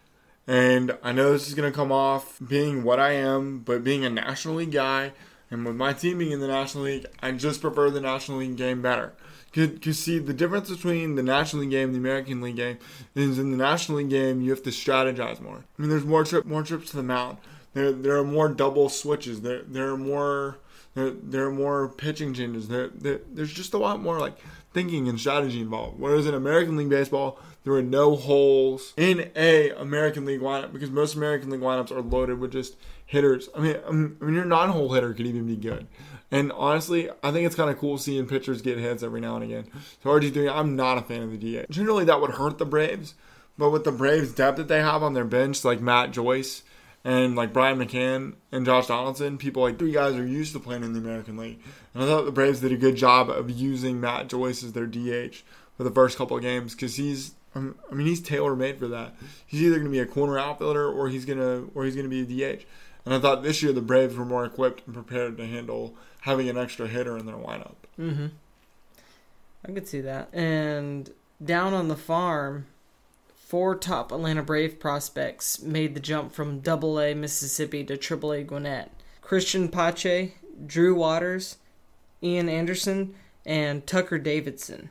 And 0.48 0.98
I 1.04 1.12
know 1.12 1.32
this 1.32 1.48
is 1.48 1.54
going 1.54 1.72
to 1.72 1.76
come 1.76 1.92
off 1.92 2.40
being 2.46 2.84
what 2.84 3.00
I 3.00 3.12
am, 3.12 3.60
but 3.60 3.84
being 3.84 4.04
a 4.04 4.10
National 4.10 4.56
League 4.56 4.72
guy, 4.72 5.14
and 5.52 5.66
with 5.66 5.76
my 5.76 5.94
team 5.94 6.18
being 6.18 6.32
in 6.32 6.40
the 6.40 6.48
National 6.48 6.86
League, 6.86 7.06
I 7.22 7.32
just 7.34 7.62
prefer 7.62 7.90
the 7.90 8.02
National 8.02 8.40
League 8.40 8.58
game 8.58 8.82
better. 8.82 9.14
Because, 9.52 10.00
see, 10.00 10.18
the 10.20 10.34
difference 10.34 10.70
between 10.70 11.16
the 11.16 11.24
National 11.24 11.62
League 11.62 11.72
game 11.72 11.90
and 11.90 11.96
the 11.96 12.00
American 12.00 12.42
League 12.42 12.56
game 12.56 12.78
is 13.16 13.38
in 13.38 13.52
the 13.52 13.58
National 13.58 13.98
League 13.98 14.10
game, 14.10 14.42
you 14.42 14.50
have 14.52 14.64
to 14.64 14.70
strategize 14.70 15.42
more. 15.42 15.66
I 15.78 15.82
mean, 15.82 15.90
there's 15.90 16.06
more 16.06 16.24
trip, 16.24 16.46
more 16.46 16.64
trips 16.64 16.92
to 16.92 16.98
the 16.98 17.04
mound. 17.04 17.38
There, 17.74 17.92
there 17.92 18.18
are 18.18 18.24
more 18.24 18.48
double 18.48 18.88
switches. 18.88 19.42
There, 19.42 19.64
there 19.64 19.90
are 19.90 19.98
more, 19.98 20.58
there, 20.96 21.10
there 21.10 21.46
are 21.48 21.52
more 21.52 21.90
pitching 21.90 22.34
changes. 22.34 22.70
There, 22.70 22.90
there, 22.90 23.20
there's 23.30 23.52
just 23.52 23.74
a 23.74 23.78
lot 23.78 24.02
more 24.02 24.20
like 24.20 24.38
thinking 24.74 25.10
and 25.10 25.20
strategy 25.20 25.60
involved. 25.60 26.00
Whereas 26.00 26.26
in 26.26 26.34
American 26.34 26.78
League 26.78 26.90
baseball, 26.90 27.38
there 27.64 27.74
are 27.74 27.84
no 27.84 28.16
holes 28.16 28.94
in 28.98 29.32
a 29.36 29.70
American 29.72 30.26
League 30.26 30.42
lineup 30.42 30.74
because 30.74 30.90
most 30.90 31.16
American 31.16 31.50
League 31.50 31.62
lineups 31.62 31.92
are 31.92 32.02
loaded 32.02 32.40
with 32.40 32.52
just 32.52 32.76
hitters. 33.06 33.50
I 33.56 33.60
mean, 33.60 33.78
um, 33.86 34.18
I 34.22 34.26
mean, 34.26 34.36
your 34.36 34.46
non-hole 34.46 34.94
hitter 34.94 35.14
could 35.14 35.28
even 35.28 35.46
be 35.46 35.56
good. 35.56 35.88
And 36.32 36.52
honestly, 36.54 37.10
I 37.22 37.32
think 37.32 37.46
it's 37.46 37.56
kind 37.56 37.70
of 37.70 37.78
cool 37.78 37.98
seeing 37.98 38.26
pitchers 38.26 38.62
get 38.62 38.78
hits 38.78 39.04
every 39.04 39.20
now 39.20 39.36
and 39.36 39.44
again. 39.44 39.68
So 40.02 40.10
RG3, 40.10 40.52
I'm 40.52 40.76
not 40.76 40.98
a 40.98 41.02
fan 41.02 41.24
of 41.24 41.32
the 41.32 41.38
DH. 41.38 41.70
Generally, 41.70 42.06
that 42.06 42.22
would 42.22 42.32
hurt 42.32 42.58
the 42.58 42.66
Braves, 42.66 43.16
but 43.58 43.70
with 43.70 43.84
the 43.84 43.92
Braves 43.92 44.32
depth 44.32 44.58
that 44.58 44.70
they 44.70 44.82
have 44.82 45.04
on 45.04 45.14
their 45.14 45.26
bench, 45.26 45.66
like 45.66 45.82
Matt 45.82 46.12
Joyce 46.12 46.64
and 47.04 47.36
like 47.36 47.52
Brian 47.52 47.78
McCann 47.78 48.36
and 48.52 48.66
Josh 48.66 48.88
Donaldson, 48.88 49.38
people 49.38 49.62
like 49.62 49.78
three 49.78 49.92
guys 49.92 50.16
are 50.16 50.26
used 50.26 50.54
to 50.54 50.60
playing 50.60 50.84
in 50.84 50.94
the 50.94 51.00
American 51.00 51.36
League. 51.36 51.60
And 51.94 52.04
I 52.04 52.08
thought 52.08 52.24
the 52.24 52.32
Braves 52.32 52.62
did 52.62 52.72
a 52.72 52.78
good 52.78 52.96
job 52.96 53.30
of 53.30 53.50
using 53.50 54.00
Matt 54.00 54.30
Joyce 54.30 54.64
as 54.64 54.72
their 54.72 54.88
DH 54.88 55.44
for 55.76 55.84
the 55.84 55.92
first 55.92 56.18
couple 56.18 56.38
of 56.38 56.44
games 56.44 56.74
because 56.74 56.96
he's 56.96 57.34
I 57.54 57.60
mean, 57.60 58.08
he's 58.08 58.22
tailor 58.22 58.56
made 58.56 58.80
for 58.80 58.88
that. 58.88 59.16
He's 59.46 59.62
either 59.62 59.76
going 59.76 59.86
to 59.86 59.92
be 59.92 60.00
a 60.00 60.06
corner 60.06 60.40
outfielder 60.40 60.88
or 60.90 61.10
he's 61.10 61.26
gonna 61.26 61.66
or 61.76 61.84
he's 61.84 61.96
going 61.96 62.10
to 62.10 62.26
be 62.26 62.44
a 62.44 62.56
DH. 62.56 62.64
And 63.06 63.14
I 63.14 63.20
thought 63.20 63.44
this 63.44 63.62
year 63.62 63.74
the 63.74 63.82
Braves 63.82 64.16
were 64.16 64.26
more 64.26 64.46
equipped 64.46 64.86
and 64.86 64.94
prepared 64.94 65.38
to 65.38 65.46
handle 65.46 65.96
having 66.22 66.48
an 66.50 66.58
extra 66.58 66.88
hitter 66.88 67.18
in 67.18 67.26
their 67.26 67.36
lineup. 67.36 67.76
Mm-hmm. 68.00 68.28
I 69.68 69.72
could 69.72 69.88
see 69.88 70.02
that. 70.02 70.30
And 70.34 71.10
down 71.44 71.74
on 71.74 71.88
the 71.88 71.96
farm, 71.96 72.68
four 73.36 73.76
top 73.76 74.12
Atlanta 74.12 74.44
Brave 74.44 74.80
prospects 74.80 75.62
made 75.62 75.94
the 75.94 76.00
jump 76.00 76.32
from 76.32 76.60
Double 76.60 77.00
A 77.00 77.14
Mississippi 77.14 77.84
to 77.86 77.98
Triple 77.98 78.32
A 78.32 78.44
Gwinnett. 78.44 78.92
Cristian 79.22 79.72
Pache, 79.72 80.36
Drew 80.66 80.96
Waters, 80.96 81.58
Ian 82.24 82.50
Anderson, 82.50 83.16
and 83.46 83.86
Tucker 83.88 84.20
Davidson. 84.20 84.90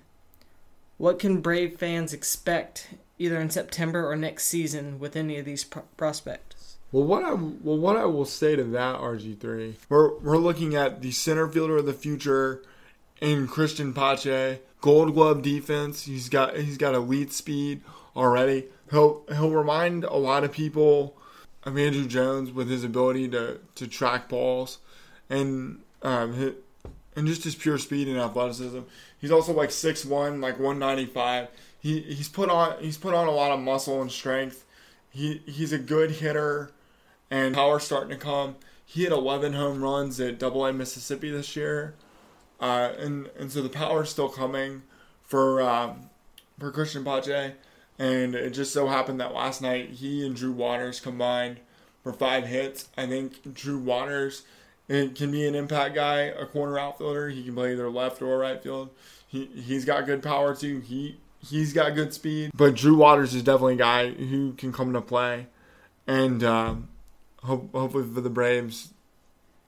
What 1.01 1.19
can 1.19 1.41
Brave 1.41 1.79
fans 1.79 2.13
expect 2.13 2.89
either 3.19 3.41
in 3.41 3.49
September 3.49 4.07
or 4.07 4.17
next 4.17 4.45
season 4.45 4.99
with 4.99 5.17
any 5.17 5.39
of 5.39 5.47
these 5.47 5.65
pro- 5.65 5.85
prospects? 5.97 6.77
Well, 6.93 7.05
what 7.05 7.25
I 7.25 7.33
well 7.33 7.79
what 7.79 7.97
I 7.97 8.05
will 8.05 8.27
say 8.27 8.55
to 8.55 8.65
that 8.65 9.01
RG 9.01 9.39
three, 9.39 9.77
we're 9.89 10.19
we're 10.19 10.37
looking 10.37 10.75
at 10.75 11.01
the 11.01 11.11
center 11.11 11.49
fielder 11.49 11.79
of 11.79 11.87
the 11.87 11.95
future 11.95 12.63
in 13.19 13.49
Cristian 13.49 13.95
Pache, 13.95 14.61
Gold 14.83 15.15
Glove 15.15 15.41
defense. 15.41 16.05
He's 16.05 16.29
got 16.29 16.59
he's 16.59 16.77
got 16.77 16.95
elite 16.95 17.33
speed 17.33 17.81
already. 18.15 18.67
He'll 18.91 19.23
he'll 19.31 19.53
remind 19.53 20.05
a 20.05 20.17
lot 20.17 20.45
of 20.45 20.53
people 20.53 21.17
of 21.65 21.77
Andruw 21.77 22.09
Jones 22.09 22.53
with 22.53 22.69
his 22.69 22.85
ability 22.85 23.27
to 23.31 23.59
to 23.77 23.87
track 23.87 24.29
balls 24.29 24.81
and 25.31 25.81
um, 26.03 26.35
and 27.17 27.27
just 27.27 27.45
his 27.45 27.55
pure 27.55 27.79
speed 27.79 28.09
and 28.09 28.19
athleticism. 28.19 28.81
He's 29.19 29.31
also 29.31 29.53
like 29.53 29.71
6'1", 29.71 30.41
like 30.41 30.59
195. 30.59 31.49
He 31.81 32.01
he's 32.01 32.29
put 32.29 32.51
on 32.51 32.77
he's 32.81 32.99
put 32.99 33.15
on 33.15 33.27
a 33.27 33.31
lot 33.31 33.53
of 33.53 33.61
muscle 33.61 34.01
and 34.03 34.11
strength. 34.11 34.65
He 35.11 35.43
he's 35.47 35.73
a 35.73 35.79
good 35.79 36.13
hitter 36.13 36.73
and 37.31 37.55
power 37.55 37.79
starting 37.79 38.11
to 38.11 38.17
come. 38.17 38.57
He 38.85 39.05
had 39.05 39.13
11 39.13 39.53
home 39.53 39.83
runs 39.83 40.21
at 40.21 40.39
Double 40.39 40.67
A 40.67 40.73
Mississippi 40.73 41.31
this 41.31 41.57
year. 41.57 41.95
Uh, 42.61 42.93
and 42.99 43.31
and 43.39 43.51
so 43.51 43.63
the 43.63 43.69
power's 43.69 44.11
still 44.11 44.29
coming 44.29 44.83
for 45.23 45.63
um, 45.63 46.11
for 46.59 46.71
Cristian 46.71 47.05
Pache. 47.05 47.55
And 47.99 48.35
it 48.35 48.51
just 48.51 48.73
so 48.73 48.87
happened 48.89 49.21
that 49.21 49.35
last 49.35 49.61
night 49.61 49.91
he 49.91 50.25
and 50.25 50.35
Drew 50.35 50.53
Waters 50.53 51.01
combined 51.01 51.61
for 52.03 52.13
five 52.13 52.47
hits. 52.47 52.89
I 52.97 53.07
think 53.07 53.55
Drew 53.55 53.79
Waters 53.79 54.43
it 54.91 55.15
can 55.15 55.31
be 55.31 55.47
an 55.47 55.55
impact 55.55 55.95
guy, 55.95 56.23
a 56.23 56.45
corner 56.47 56.77
outfielder. 56.77 57.29
He 57.29 57.45
can 57.45 57.55
play 57.55 57.73
either 57.73 57.89
left 57.89 58.21
or 58.21 58.37
right 58.39 58.61
field. 58.61 58.91
He 59.29 59.47
he's 59.47 59.85
got 59.85 60.05
good 60.05 60.21
power 60.21 60.55
too. 60.55 60.81
He 60.81 61.19
he's 61.49 61.73
got 61.73 61.95
good 61.95 62.13
speed. 62.13 62.51
But 62.55 62.75
Drew 62.75 62.97
Waters 62.97 63.33
is 63.33 63.45
definitely 63.45 63.75
a 63.75 63.79
guy 63.79 64.11
who 64.11 64.53
can 64.55 64.73
come 64.73 64.89
into 64.89 65.01
play, 65.01 65.47
and 66.09 66.43
um, 66.43 66.89
hope, 67.45 67.73
hopefully 67.73 68.05
for 68.13 68.21
the 68.21 68.31
Braves 68.31 68.93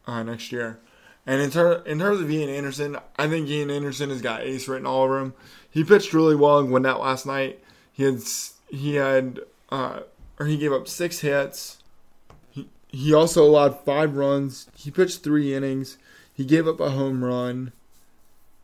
uh, 0.08 0.24
next 0.24 0.50
year. 0.50 0.80
And 1.24 1.40
in, 1.40 1.52
ter- 1.52 1.82
in 1.84 2.00
terms 2.00 2.20
of 2.20 2.28
Ian 2.28 2.50
Anderson, 2.50 2.96
I 3.16 3.28
think 3.28 3.48
Ian 3.48 3.70
Anderson 3.70 4.10
has 4.10 4.20
got 4.20 4.40
ace 4.40 4.66
written 4.66 4.86
all 4.86 5.04
over 5.04 5.20
him. 5.20 5.34
He 5.70 5.84
pitched 5.84 6.12
really 6.12 6.34
well 6.34 6.58
in 6.58 6.66
Gwinnett 6.66 6.98
last 6.98 7.26
night. 7.26 7.62
He 7.92 8.02
had 8.02 8.22
he 8.68 8.96
had 8.96 9.38
uh, 9.70 10.00
or 10.40 10.46
he 10.46 10.56
gave 10.56 10.72
up 10.72 10.88
six 10.88 11.20
hits. 11.20 11.78
He 12.92 13.12
also 13.12 13.44
allowed 13.44 13.84
five 13.84 14.16
runs. 14.16 14.68
He 14.76 14.90
pitched 14.90 15.22
three 15.22 15.54
innings. 15.54 15.96
He 16.32 16.44
gave 16.44 16.68
up 16.68 16.78
a 16.78 16.90
home 16.90 17.24
run, 17.24 17.72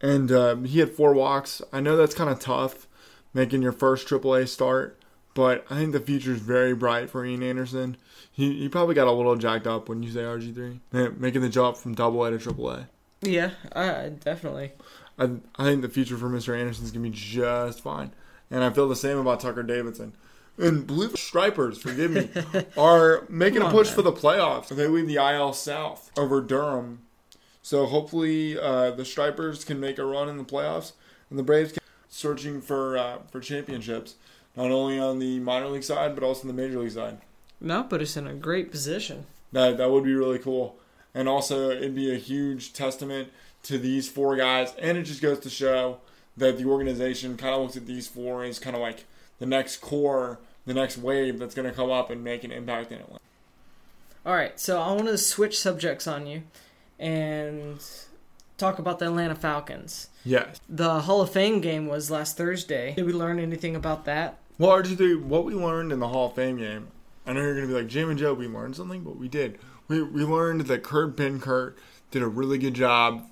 and 0.00 0.30
um, 0.30 0.64
he 0.66 0.80
had 0.80 0.92
four 0.92 1.14
walks. 1.14 1.62
I 1.72 1.80
know 1.80 1.96
that's 1.96 2.14
kind 2.14 2.30
of 2.30 2.38
tough 2.38 2.86
making 3.34 3.62
your 3.62 3.72
first 3.72 4.06
AAA 4.06 4.48
start, 4.48 4.98
but 5.34 5.64
I 5.70 5.76
think 5.76 5.92
the 5.92 6.00
future 6.00 6.32
is 6.32 6.40
very 6.40 6.74
bright 6.74 7.10
for 7.10 7.24
Ian 7.24 7.42
Anderson. 7.42 7.96
He 8.30 8.58
he 8.58 8.68
probably 8.68 8.94
got 8.94 9.08
a 9.08 9.12
little 9.12 9.36
jacked 9.36 9.66
up 9.66 9.88
when 9.88 10.02
you 10.02 10.10
say 10.10 10.20
RG 10.20 10.54
three, 10.54 10.80
making 11.18 11.40
the 11.40 11.48
jump 11.48 11.76
from 11.76 11.94
Double 11.94 12.24
A 12.24 12.30
to 12.30 12.38
Triple 12.38 12.70
A. 12.70 12.88
Yeah, 13.22 13.50
I 13.74 14.10
definitely. 14.10 14.72
I 15.18 15.30
I 15.56 15.64
think 15.64 15.82
the 15.82 15.88
future 15.88 16.16
for 16.16 16.28
Mr. 16.28 16.58
Anderson 16.58 16.84
is 16.84 16.90
gonna 16.92 17.02
be 17.02 17.10
just 17.10 17.80
fine, 17.80 18.12
and 18.50 18.62
I 18.62 18.70
feel 18.70 18.88
the 18.88 18.96
same 18.96 19.18
about 19.18 19.40
Tucker 19.40 19.62
Davidson. 19.62 20.12
And 20.58 20.86
Blue 20.86 21.14
Stripers, 21.14 21.80
forgive 21.80 22.10
me, 22.10 22.28
are 22.76 23.24
making 23.28 23.62
a 23.62 23.70
push 23.70 23.88
man. 23.88 23.96
for 23.96 24.02
the 24.02 24.12
playoffs. 24.12 24.68
They 24.68 24.88
lead 24.88 25.06
the 25.06 25.16
IL 25.16 25.52
South 25.52 26.10
over 26.18 26.40
Durham, 26.40 27.00
so 27.62 27.86
hopefully 27.86 28.58
uh, 28.58 28.90
the 28.90 29.04
Stripers 29.04 29.64
can 29.64 29.78
make 29.78 29.98
a 29.98 30.04
run 30.04 30.28
in 30.28 30.36
the 30.36 30.44
playoffs, 30.44 30.92
and 31.30 31.38
the 31.38 31.42
Braves 31.44 31.72
can 31.72 31.82
searching 32.08 32.60
for 32.60 32.98
uh, 32.98 33.18
for 33.30 33.40
championships, 33.40 34.16
not 34.56 34.70
only 34.70 34.98
on 34.98 35.18
the 35.18 35.38
minor 35.38 35.68
league 35.68 35.84
side 35.84 36.14
but 36.14 36.24
also 36.24 36.48
on 36.48 36.48
the 36.48 36.60
major 36.60 36.80
league 36.80 36.90
side. 36.90 37.18
That 37.60 37.88
put 37.90 38.02
us 38.02 38.16
in 38.16 38.26
a 38.26 38.34
great 38.34 38.70
position. 38.70 39.26
That 39.52 39.76
that 39.78 39.90
would 39.90 40.04
be 40.04 40.14
really 40.14 40.38
cool, 40.38 40.76
and 41.14 41.28
also 41.28 41.70
it'd 41.70 41.94
be 41.94 42.12
a 42.12 42.18
huge 42.18 42.72
testament 42.72 43.28
to 43.64 43.78
these 43.78 44.08
four 44.08 44.36
guys, 44.36 44.74
and 44.78 44.98
it 44.98 45.04
just 45.04 45.22
goes 45.22 45.38
to 45.40 45.50
show 45.50 45.98
that 46.36 46.58
the 46.58 46.64
organization 46.64 47.36
kind 47.36 47.54
of 47.54 47.62
looks 47.62 47.76
at 47.76 47.86
these 47.86 48.08
four 48.08 48.44
as 48.44 48.58
kind 48.58 48.74
of 48.76 48.82
like 48.82 49.04
the 49.38 49.46
next 49.46 49.78
core, 49.78 50.38
the 50.68 50.74
next 50.74 50.98
wave 50.98 51.38
that's 51.38 51.54
going 51.54 51.68
to 51.68 51.74
come 51.74 51.90
up 51.90 52.10
and 52.10 52.22
make 52.22 52.44
an 52.44 52.52
impact 52.52 52.92
in 52.92 53.00
Atlanta. 53.00 53.20
All 54.24 54.34
right, 54.34 54.60
so 54.60 54.80
I 54.80 54.92
want 54.92 55.06
to 55.06 55.16
switch 55.16 55.58
subjects 55.58 56.06
on 56.06 56.26
you 56.26 56.42
and 56.98 57.82
talk 58.58 58.78
about 58.78 58.98
the 58.98 59.06
Atlanta 59.06 59.34
Falcons. 59.34 60.10
Yes. 60.24 60.60
The 60.68 61.00
Hall 61.00 61.22
of 61.22 61.30
Fame 61.30 61.60
game 61.60 61.86
was 61.86 62.10
last 62.10 62.36
Thursday. 62.36 62.94
Did 62.94 63.06
we 63.06 63.12
learn 63.12 63.38
anything 63.38 63.74
about 63.74 64.04
that? 64.04 64.36
Well, 64.58 64.70
RG3, 64.70 65.22
what 65.22 65.44
we 65.44 65.54
learned 65.54 65.92
in 65.92 66.00
the 66.00 66.08
Hall 66.08 66.26
of 66.26 66.34
Fame 66.34 66.58
game, 66.58 66.88
I 67.26 67.32
know 67.32 67.40
you're 67.40 67.54
going 67.54 67.68
to 67.68 67.72
be 67.72 67.80
like, 67.80 67.88
Jim 67.88 68.10
and 68.10 68.18
Joe, 68.18 68.34
we 68.34 68.46
learned 68.46 68.76
something, 68.76 69.02
but 69.02 69.16
we 69.16 69.28
did. 69.28 69.58
We, 69.86 70.02
we 70.02 70.24
learned 70.24 70.62
that 70.62 70.82
Kurt 70.82 71.16
Benkert 71.16 71.74
did 72.10 72.22
a 72.22 72.28
really 72.28 72.58
good 72.58 72.74
job 72.74 73.26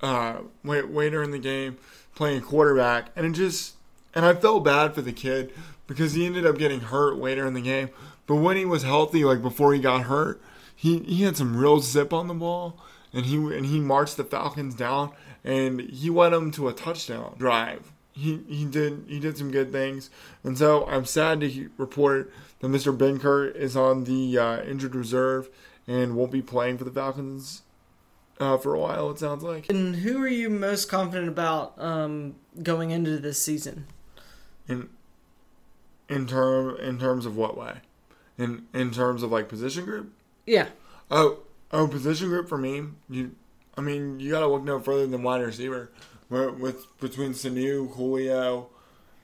uh, 0.00 0.38
way, 0.64 0.82
way 0.82 1.10
during 1.10 1.30
the 1.30 1.38
game 1.38 1.76
playing 2.16 2.40
quarterback, 2.40 3.10
and 3.14 3.26
it 3.26 3.32
just, 3.32 3.74
and 4.14 4.24
I 4.24 4.34
felt 4.34 4.64
bad 4.64 4.94
for 4.94 5.02
the 5.02 5.12
kid 5.12 5.52
because 5.86 6.14
he 6.14 6.26
ended 6.26 6.46
up 6.46 6.58
getting 6.58 6.80
hurt 6.80 7.16
later 7.16 7.46
in 7.46 7.54
the 7.54 7.60
game. 7.60 7.90
But 8.26 8.36
when 8.36 8.56
he 8.56 8.64
was 8.64 8.82
healthy, 8.82 9.24
like 9.24 9.42
before 9.42 9.74
he 9.74 9.80
got 9.80 10.02
hurt, 10.02 10.40
he, 10.74 11.00
he 11.00 11.22
had 11.22 11.36
some 11.36 11.56
real 11.56 11.80
zip 11.80 12.12
on 12.12 12.28
the 12.28 12.34
ball, 12.34 12.78
and 13.12 13.26
he 13.26 13.36
and 13.36 13.66
he 13.66 13.80
marched 13.80 14.16
the 14.16 14.24
Falcons 14.24 14.74
down, 14.74 15.12
and 15.44 15.80
he 15.80 16.10
led 16.10 16.30
them 16.30 16.50
to 16.52 16.68
a 16.68 16.72
touchdown 16.72 17.34
drive. 17.38 17.92
He 18.12 18.40
he 18.48 18.64
did 18.64 19.04
he 19.08 19.18
did 19.18 19.38
some 19.38 19.50
good 19.50 19.72
things, 19.72 20.10
and 20.44 20.56
so 20.56 20.86
I'm 20.86 21.04
sad 21.04 21.40
to 21.40 21.70
report 21.78 22.32
that 22.60 22.68
Mr. 22.68 22.96
Benkert 22.96 23.56
is 23.56 23.76
on 23.76 24.04
the 24.04 24.38
uh, 24.38 24.62
injured 24.62 24.94
reserve 24.94 25.48
and 25.86 26.14
won't 26.14 26.30
be 26.30 26.42
playing 26.42 26.78
for 26.78 26.84
the 26.84 26.90
Falcons 26.90 27.62
uh, 28.38 28.56
for 28.56 28.74
a 28.74 28.78
while. 28.78 29.10
It 29.10 29.18
sounds 29.18 29.42
like. 29.42 29.68
And 29.70 29.96
who 29.96 30.22
are 30.22 30.28
you 30.28 30.50
most 30.50 30.88
confident 30.88 31.28
about 31.28 31.74
um, 31.78 32.36
going 32.62 32.90
into 32.90 33.18
this 33.18 33.42
season? 33.42 33.86
In 34.68 34.88
in 36.08 36.26
term 36.26 36.76
in 36.76 36.98
terms 36.98 37.26
of 37.26 37.36
what 37.36 37.56
way? 37.56 37.78
In 38.38 38.66
in 38.72 38.90
terms 38.90 39.22
of 39.22 39.30
like 39.30 39.48
position 39.48 39.84
group? 39.84 40.12
Yeah, 40.46 40.68
Oh, 41.10 41.38
oh, 41.70 41.86
position 41.86 42.28
group 42.28 42.48
for 42.48 42.58
me. 42.58 42.82
You, 43.08 43.34
I 43.76 43.80
mean, 43.80 44.18
you 44.18 44.30
gotta 44.30 44.46
look 44.46 44.64
no 44.64 44.80
further 44.80 45.06
than 45.06 45.22
wide 45.22 45.42
receiver. 45.42 45.90
With, 46.28 46.54
with 46.54 46.98
between 47.00 47.32
Sanu, 47.32 47.94
Julio, 47.94 48.70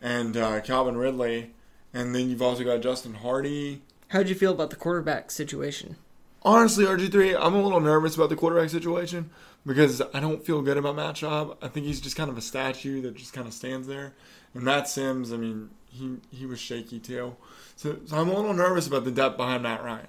and 0.03 0.37
uh, 0.37 0.61
Calvin 0.61 0.97
Ridley, 0.99 1.53
and 1.95 2.15
then 2.15 2.29
you've 2.29 2.43
also 2.43 2.63
got 2.65 2.83
Justin 2.83 3.15
Hardy. 3.15 3.81
how'd 4.09 4.29
you 4.29 4.35
feel 4.35 4.53
about 4.53 4.69
the 4.71 4.77
quarterback 4.77 5.31
situation? 5.31 5.97
Honestly, 6.43 6.85
RG 6.85 7.11
three, 7.11 7.35
I'm 7.35 7.55
a 7.55 7.63
little 7.63 7.81
nervous 7.81 8.15
about 8.15 8.29
the 8.29 8.37
quarterback 8.37 8.69
situation 8.71 9.31
because 9.67 10.03
I 10.15 10.21
don't 10.21 10.45
feel 10.45 10.61
good 10.63 10.77
about 10.77 10.97
Matt 10.97 11.15
Schaub. 11.17 11.57
I 11.63 11.69
think 11.69 11.87
he's 11.87 12.01
just 12.01 12.15
kind 12.15 12.29
of 12.31 12.37
a 12.39 12.43
statue 12.43 13.01
that 13.03 13.15
just 13.17 13.33
kind 13.33 13.47
of 13.49 13.55
stands 13.55 13.89
there. 13.89 14.15
And 14.55 14.63
Matt 14.63 14.89
Simms, 14.89 15.33
I 15.33 15.37
mean, 15.37 15.71
he 15.91 16.17
he 16.31 16.47
was 16.47 16.59
shaky 16.61 16.99
too. 16.99 17.37
So, 17.77 17.97
so 18.07 18.17
I'm 18.17 18.29
a 18.29 18.35
little 18.35 18.55
nervous 18.55 18.87
about 18.87 19.05
the 19.05 19.11
depth 19.11 19.37
behind 19.37 19.63
Matt 19.63 19.83
Ryan. 19.85 20.07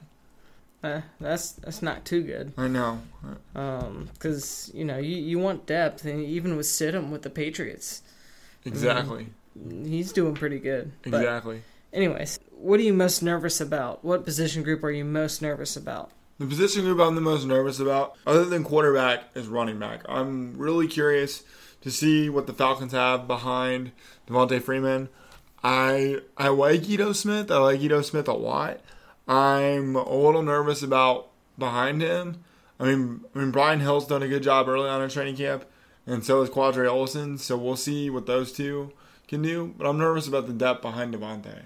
Uh, 0.82 1.02
that's 1.20 1.52
that's 1.54 1.82
not 1.82 2.06
too 2.06 2.24
good. 2.24 2.54
I 2.58 2.68
know. 2.68 3.02
because 4.14 4.72
you 4.74 4.86
know 4.86 4.98
you, 4.98 5.18
you 5.18 5.40
want 5.40 5.66
depth, 5.66 6.06
and 6.06 6.24
even 6.24 6.56
with 6.56 6.66
Stidham 6.68 7.10
with 7.10 7.22
the 7.24 7.30
Patriots, 7.30 8.02
Exactly. 8.66 9.28
he's 9.84 10.12
doing 10.14 10.36
pretty 10.36 10.60
good. 10.60 10.92
But 11.04 11.16
Exactly. 11.16 11.64
anyways, 11.92 12.40
what 12.52 12.80
are 12.80 12.84
you 12.84 12.94
most 12.94 13.22
nervous 13.22 13.60
about? 13.60 14.04
What 14.06 14.24
position 14.26 14.64
group 14.64 14.84
are 14.84 14.92
you 14.92 15.04
most 15.06 15.42
nervous 15.42 15.76
about? 15.76 16.12
The 16.40 16.46
position 16.46 16.84
group 16.84 17.00
I'm 17.02 17.16
the 17.16 17.22
most 17.22 17.46
nervous 17.46 17.82
about, 17.82 18.16
other 18.26 18.46
than 18.46 18.64
quarterback, 18.64 19.32
is 19.36 19.48
running 19.48 19.78
back. 19.80 20.04
I'm 20.08 20.58
really 20.58 20.88
curious 20.88 21.44
to 21.82 21.92
see 21.92 22.30
what 22.30 22.48
the 22.48 22.54
Falcons 22.54 22.94
have 22.94 23.28
behind 23.28 23.92
Devonta 24.30 24.62
Freeman. 24.62 25.10
I 25.64 26.22
I 26.38 26.50
like 26.50 26.88
Ito 26.90 27.14
Smith. 27.14 27.52
I 27.52 27.58
like 27.58 27.82
Ito 27.82 28.02
Smith 28.02 28.28
a 28.28 28.34
lot. 28.34 28.80
I'm 29.28 29.96
a 29.96 30.16
little 30.16 30.42
nervous 30.42 30.82
about 30.82 31.30
behind 31.58 32.02
him. 32.02 32.44
I 32.80 32.86
mean, 32.86 33.26
I 33.36 33.40
mean 33.40 33.52
Brian 33.52 33.80
Hill's 33.80 34.08
done 34.08 34.24
a 34.24 34.28
good 34.28 34.44
job 34.44 34.68
early 34.68 34.90
on 34.90 35.02
in 35.02 35.10
training 35.10 35.36
camp, 35.36 35.66
and 36.08 36.24
so 36.24 36.40
has 36.42 36.50
Qadree 36.50 36.90
Ollison. 36.90 37.38
So 37.38 37.58
we'll 37.58 37.76
see 37.76 38.10
what 38.10 38.26
those 38.26 38.52
two 38.52 38.92
can 39.28 39.42
do. 39.42 39.74
But 39.78 39.88
I'm 39.88 39.98
nervous 39.98 40.28
about 40.28 40.48
the 40.48 40.54
depth 40.54 40.82
behind 40.82 41.14
Devonta. 41.14 41.64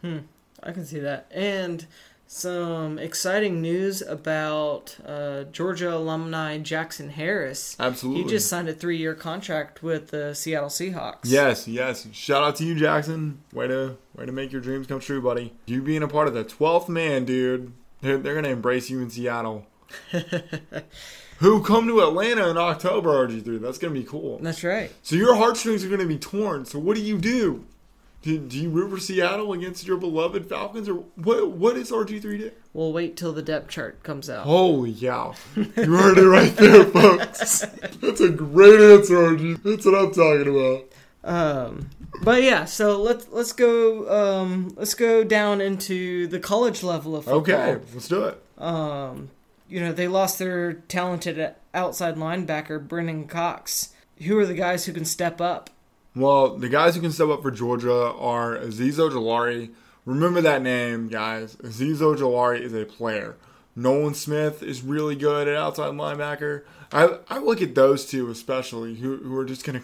Hmm, 0.00 0.18
I 0.62 0.72
can 0.72 0.84
see 0.84 1.00
that. 1.00 1.26
And 1.30 1.86
some 2.26 2.98
exciting 2.98 3.60
news 3.62 4.02
about 4.02 4.96
uh, 5.06 5.44
Georgia 5.44 5.94
alumni 5.94 6.58
Jackson 6.58 7.10
Harris. 7.10 7.76
Absolutely. 7.78 8.22
He 8.22 8.28
just 8.28 8.48
signed 8.48 8.68
a 8.68 8.72
three-year 8.74 9.14
contract 9.14 9.82
with 9.82 10.08
the 10.08 10.34
Seattle 10.34 10.68
Seahawks. 10.68 11.20
Yes, 11.24 11.68
yes. 11.68 12.08
Shout 12.12 12.42
out 12.42 12.56
to 12.56 12.64
you, 12.64 12.74
Jackson. 12.74 13.40
Way 13.52 13.68
to 13.68 13.96
way 14.16 14.26
to 14.26 14.32
make 14.32 14.52
your 14.52 14.60
dreams 14.60 14.86
come 14.86 15.00
true, 15.00 15.20
buddy. 15.22 15.52
You 15.66 15.82
being 15.82 16.02
a 16.02 16.08
part 16.08 16.28
of 16.28 16.34
the 16.34 16.44
twelfth 16.44 16.88
man, 16.88 17.24
dude. 17.24 17.72
They're, 18.00 18.18
they're 18.18 18.34
gonna 18.34 18.48
embrace 18.48 18.90
you 18.90 19.00
in 19.00 19.10
Seattle. 19.10 19.66
Who 21.38 21.62
come 21.62 21.86
to 21.88 22.00
Atlanta 22.00 22.48
in 22.48 22.56
October, 22.56 23.10
RG3? 23.26 23.60
That's 23.60 23.78
gonna 23.78 23.94
be 23.94 24.04
cool. 24.04 24.38
That's 24.38 24.62
right. 24.62 24.90
So 25.02 25.16
your 25.16 25.34
heartstrings 25.34 25.84
are 25.84 25.88
gonna 25.88 26.06
be 26.06 26.18
torn. 26.18 26.64
So 26.64 26.78
what 26.78 26.96
do 26.96 27.02
you 27.02 27.18
do? 27.18 27.64
Do, 28.24 28.38
do 28.38 28.58
you 28.58 28.70
root 28.70 28.88
for 28.88 28.98
Seattle 28.98 29.52
against 29.52 29.86
your 29.86 29.98
beloved 29.98 30.48
Falcons, 30.48 30.88
or 30.88 30.94
what? 30.94 31.50
What 31.50 31.76
is 31.76 31.90
RG3 31.90 32.22
do? 32.22 32.50
We'll 32.72 32.90
wait 32.90 33.18
till 33.18 33.34
the 33.34 33.42
depth 33.42 33.68
chart 33.68 34.02
comes 34.02 34.30
out. 34.30 34.44
Holy 34.44 34.94
cow! 34.94 35.34
You 35.54 35.64
heard 35.74 36.16
it 36.16 36.26
right 36.26 36.56
there, 36.56 36.86
folks. 36.86 37.66
That's 38.00 38.22
a 38.22 38.30
great 38.30 38.80
answer, 38.80 39.16
RG. 39.16 39.62
That's 39.62 39.84
what 39.84 39.94
I'm 39.94 40.10
talking 40.14 40.56
about. 40.56 40.88
Um, 41.22 41.90
but 42.22 42.42
yeah, 42.42 42.64
so 42.64 43.02
let's 43.02 43.28
let's 43.30 43.52
go 43.52 44.08
um, 44.08 44.72
let's 44.74 44.94
go 44.94 45.22
down 45.22 45.60
into 45.60 46.26
the 46.26 46.40
college 46.40 46.82
level 46.82 47.16
of 47.16 47.24
football. 47.24 47.40
Okay, 47.42 47.78
let's 47.92 48.08
do 48.08 48.24
it. 48.24 48.42
Um, 48.56 49.28
you 49.68 49.80
know 49.80 49.92
they 49.92 50.08
lost 50.08 50.38
their 50.38 50.72
talented 50.72 51.54
outside 51.74 52.16
linebacker 52.16 52.88
Brenton 52.88 53.26
Cox. 53.26 53.92
Who 54.22 54.38
are 54.38 54.46
the 54.46 54.54
guys 54.54 54.86
who 54.86 54.94
can 54.94 55.04
step 55.04 55.42
up? 55.42 55.68
Well, 56.16 56.56
the 56.56 56.68
guys 56.68 56.94
who 56.94 57.00
can 57.00 57.10
step 57.10 57.28
up 57.28 57.42
for 57.42 57.50
Georgia 57.50 58.12
are 58.12 58.56
Azeez 58.56 58.94
Ojulari. 58.98 59.70
Remember 60.04 60.40
that 60.40 60.62
name, 60.62 61.08
guys. 61.08 61.56
Azeez 61.56 61.96
Ojulari 61.96 62.60
is 62.60 62.72
a 62.72 62.84
player. 62.84 63.36
Nolan 63.76 64.14
Smith 64.14 64.62
is 64.62 64.82
really 64.82 65.16
good 65.16 65.48
at 65.48 65.56
outside 65.56 65.92
linebacker. 65.92 66.62
I 66.92 67.18
I 67.28 67.38
look 67.38 67.60
at 67.60 67.74
those 67.74 68.06
two 68.06 68.30
especially 68.30 68.96
who, 68.96 69.16
who 69.16 69.36
are 69.36 69.44
just 69.44 69.64
gonna 69.64 69.82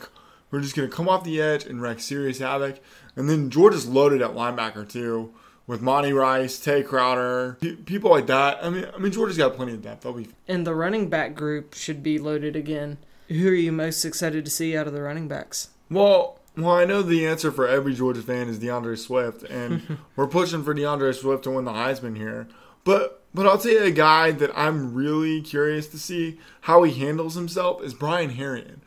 who 0.51 0.59
are 0.59 0.61
just 0.61 0.77
gonna 0.77 0.89
come 0.89 1.09
off 1.09 1.25
the 1.25 1.41
edge 1.41 1.65
and 1.65 1.83
wreak 1.83 1.99
serious 1.99 2.39
havoc. 2.39 2.81
And 3.17 3.29
then 3.29 3.51
Georgia's 3.51 3.89
loaded 3.89 4.23
at 4.23 4.31
linebacker 4.31 4.89
too 4.89 5.35
with 5.67 5.83
Monty 5.83 6.13
Rice, 6.13 6.61
Tae 6.61 6.83
Crowder, 6.85 7.59
pe- 7.61 7.77
people 7.77 8.11
like 8.11 8.27
that. 8.29 8.59
I 8.63 8.71
mean, 8.71 8.87
I 8.95 8.99
mean 8.99 9.11
Georgia's 9.11 9.39
got 9.39 9.57
plenty 9.57 9.73
of 9.73 9.83
depth. 9.83 10.03
They'll 10.03 10.13
be 10.13 10.29
And 10.47 10.65
the 10.65 10.75
running 10.75 11.09
back 11.09 11.35
group 11.35 11.75
should 11.75 12.03
be 12.03 12.19
loaded 12.21 12.55
again. 12.55 12.99
Who 13.29 13.49
are 13.49 13.55
you 13.55 13.73
most 13.73 14.05
excited 14.05 14.45
to 14.45 14.51
see 14.51 14.77
out 14.77 14.87
of 14.87 14.93
the 14.93 15.03
running 15.03 15.27
backs? 15.27 15.71
Well, 15.91 16.39
well, 16.57 16.73
I 16.73 16.85
know 16.85 17.03
the 17.03 17.27
answer 17.27 17.51
for 17.51 17.67
every 17.67 17.95
Georgia 17.95 18.23
fan 18.23 18.49
is 18.49 18.59
D'Andre 18.59 18.97
Swift, 18.97 19.43
and 19.45 19.99
we're 20.17 20.27
pushing 20.27 20.63
for 20.63 20.75
D'Andre 20.75 21.13
Swift 21.13 21.45
to 21.45 21.51
win 21.51 21.65
the 21.65 21.73
Heisman 21.73 22.17
here. 22.17 22.49
But 22.85 23.23
but 23.33 23.47
I'll 23.47 23.59
tell 23.59 23.73
you 23.73 23.85
a 23.85 23.91
guy 23.91 24.33
that 24.33 24.51
I'm 24.57 24.95
really 24.95 25.41
curious 25.41 25.87
to 25.89 25.99
see 25.99 26.39
how 26.63 26.83
he 26.83 26.99
handles 26.99 27.35
himself 27.35 27.83
is 27.83 27.95
Brian 27.95 28.31
Herrien. 28.31 28.81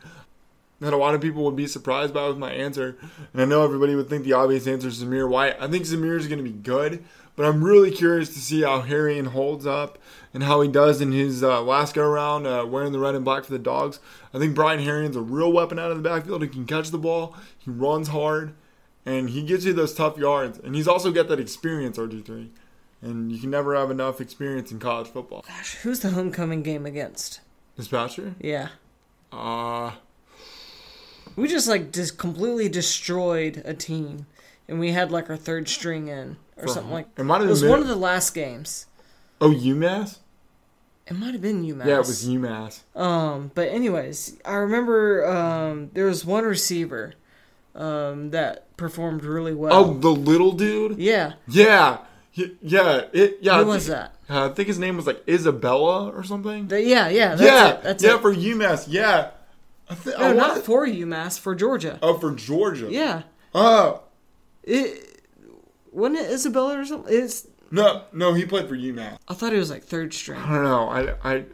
That 0.80 0.92
a 0.92 0.98
lot 0.98 1.14
of 1.14 1.22
people 1.22 1.44
would 1.44 1.56
be 1.56 1.66
surprised 1.66 2.12
by 2.12 2.28
with 2.28 2.36
my 2.36 2.52
answer, 2.52 2.98
and 3.32 3.40
I 3.40 3.44
know 3.46 3.64
everybody 3.64 3.94
would 3.94 4.08
think 4.10 4.24
the 4.24 4.34
obvious 4.34 4.66
answer 4.66 4.88
is 4.88 5.02
Zamir 5.02 5.28
White. 5.28 5.56
I 5.58 5.68
think 5.68 5.84
Zamir 5.84 6.18
is 6.18 6.26
going 6.26 6.44
to 6.44 6.44
be 6.44 6.50
good, 6.50 7.04
but 7.36 7.46
I'm 7.46 7.62
really 7.64 7.90
curious 7.90 8.28
to 8.34 8.38
see 8.38 8.62
how 8.62 8.82
Herrien 8.82 9.28
holds 9.28 9.66
up 9.66 9.98
and 10.32 10.42
how 10.42 10.60
he 10.60 10.68
does 10.68 11.00
in 11.00 11.12
his 11.12 11.42
uh, 11.42 11.62
last 11.62 11.94
go 11.94 12.02
around 12.02 12.46
uh, 12.46 12.64
wearing 12.66 12.92
the 12.92 12.98
red 12.98 13.14
and 13.14 13.24
black 13.24 13.44
for 13.44 13.52
the 13.52 13.58
dogs. 13.58 14.00
I 14.32 14.38
think 14.38 14.54
Brian 14.54 14.80
Herrien's 14.80 15.16
a 15.16 15.20
real 15.20 15.52
weapon 15.52 15.78
out 15.78 15.90
of 15.90 15.96
the 15.96 16.08
backfield. 16.08 16.42
He 16.42 16.48
can 16.48 16.66
catch 16.66 16.90
the 16.90 16.98
ball, 16.98 17.36
he 17.58 17.70
runs 17.70 18.08
hard, 18.08 18.54
and 19.06 19.30
he 19.30 19.42
gives 19.42 19.64
you 19.64 19.72
those 19.72 19.94
tough 19.94 20.16
yards. 20.18 20.58
And 20.58 20.74
he's 20.74 20.88
also 20.88 21.12
got 21.12 21.28
that 21.28 21.40
experience, 21.40 21.98
RG3. 21.98 22.50
And 23.02 23.30
you 23.30 23.38
can 23.38 23.50
never 23.50 23.74
have 23.76 23.90
enough 23.90 24.20
experience 24.20 24.72
in 24.72 24.78
college 24.78 25.08
football. 25.08 25.44
Gosh, 25.46 25.74
who's 25.76 26.00
the 26.00 26.10
homecoming 26.10 26.62
game 26.62 26.86
against? 26.86 27.40
This 27.76 27.88
past 27.88 28.16
year? 28.16 28.34
Yeah. 28.40 28.68
Uh, 29.30 29.92
We 31.36 31.48
just 31.48 31.68
like 31.68 31.92
just 31.92 32.16
completely 32.16 32.68
destroyed 32.68 33.60
a 33.64 33.74
team, 33.74 34.26
and 34.68 34.78
we 34.78 34.92
had 34.92 35.10
like 35.10 35.28
our 35.28 35.36
third 35.36 35.68
string 35.68 36.08
in 36.08 36.36
or 36.56 36.68
something 36.68 36.92
like. 36.92 37.06
it 37.16 37.24
might 37.24 37.38
have 37.40 37.46
It 37.46 37.50
was 37.50 37.62
been- 37.62 37.70
one 37.70 37.80
of 37.80 37.88
the 37.88 37.96
last 37.96 38.34
games. 38.34 38.86
oh, 39.40 39.50
UMass? 39.50 40.18
It 41.06 41.12
might 41.14 41.32
have 41.32 41.42
been 41.42 41.62
UMass. 41.64 41.84
Yeah, 41.86 41.96
it 41.96 42.06
was 42.06 42.26
UMass. 42.26 42.80
Um, 42.98 43.50
but 43.54 43.68
anyways, 43.68 44.38
I 44.44 44.54
remember 44.54 45.26
um, 45.26 45.90
there 45.92 46.06
was 46.06 46.24
one 46.24 46.44
receiver 46.44 47.12
um, 47.74 48.30
that 48.30 48.74
performed 48.78 49.22
really 49.24 49.52
well. 49.54 49.72
Oh, 49.74 49.94
the 49.94 50.08
little 50.10 50.52
dude? 50.52 50.98
yeah. 50.98 51.34
Yeah. 51.48 51.98
Yeah, 52.36 53.02
it, 53.12 53.38
yeah. 53.42 53.58
Who 53.62 53.66
was 53.66 53.86
that? 53.86 54.16
Uh, 54.28 54.48
I 54.50 54.52
think 54.54 54.66
his 54.66 54.78
name 54.80 54.96
was 54.96 55.06
like 55.06 55.22
Isabella 55.28 56.10
or 56.10 56.24
something. 56.24 56.66
The- 56.66 56.82
yeah, 56.82 57.08
yeah. 57.08 57.36
That's 57.36 57.42
yeah, 57.42 57.68
it. 57.74 57.82
That's 57.84 58.02
yeah, 58.02 58.14
it. 58.16 58.22
for 58.22 58.34
UMass. 58.34 58.86
Yeah, 58.88 59.30
I 59.88 59.94
thi- 59.94 60.10
no, 60.10 60.16
I 60.16 60.32
not 60.32 60.64
for 60.64 60.84
UMass, 60.84 61.38
for 61.38 61.54
Georgia. 61.54 61.96
Oh, 62.02 62.18
for 62.18 62.32
Georgia. 62.34 62.88
Yeah. 62.90 63.22
Oh 63.54 64.02
It 64.64 65.13
wasn't 65.94 66.18
it 66.18 66.30
Isabella 66.30 66.80
or 66.80 66.84
something. 66.84 67.14
It's 67.14 67.46
no, 67.70 68.02
no, 68.12 68.34
he 68.34 68.44
played 68.44 68.68
for 68.68 68.76
UMass. 68.76 69.16
I 69.26 69.34
thought 69.34 69.52
it 69.52 69.58
was 69.58 69.70
like 69.70 69.84
third 69.84 70.12
string. 70.14 70.40
I 70.40 70.54
don't 70.54 70.64
know. 70.64 70.88
I 70.88 71.34
I 71.34 71.44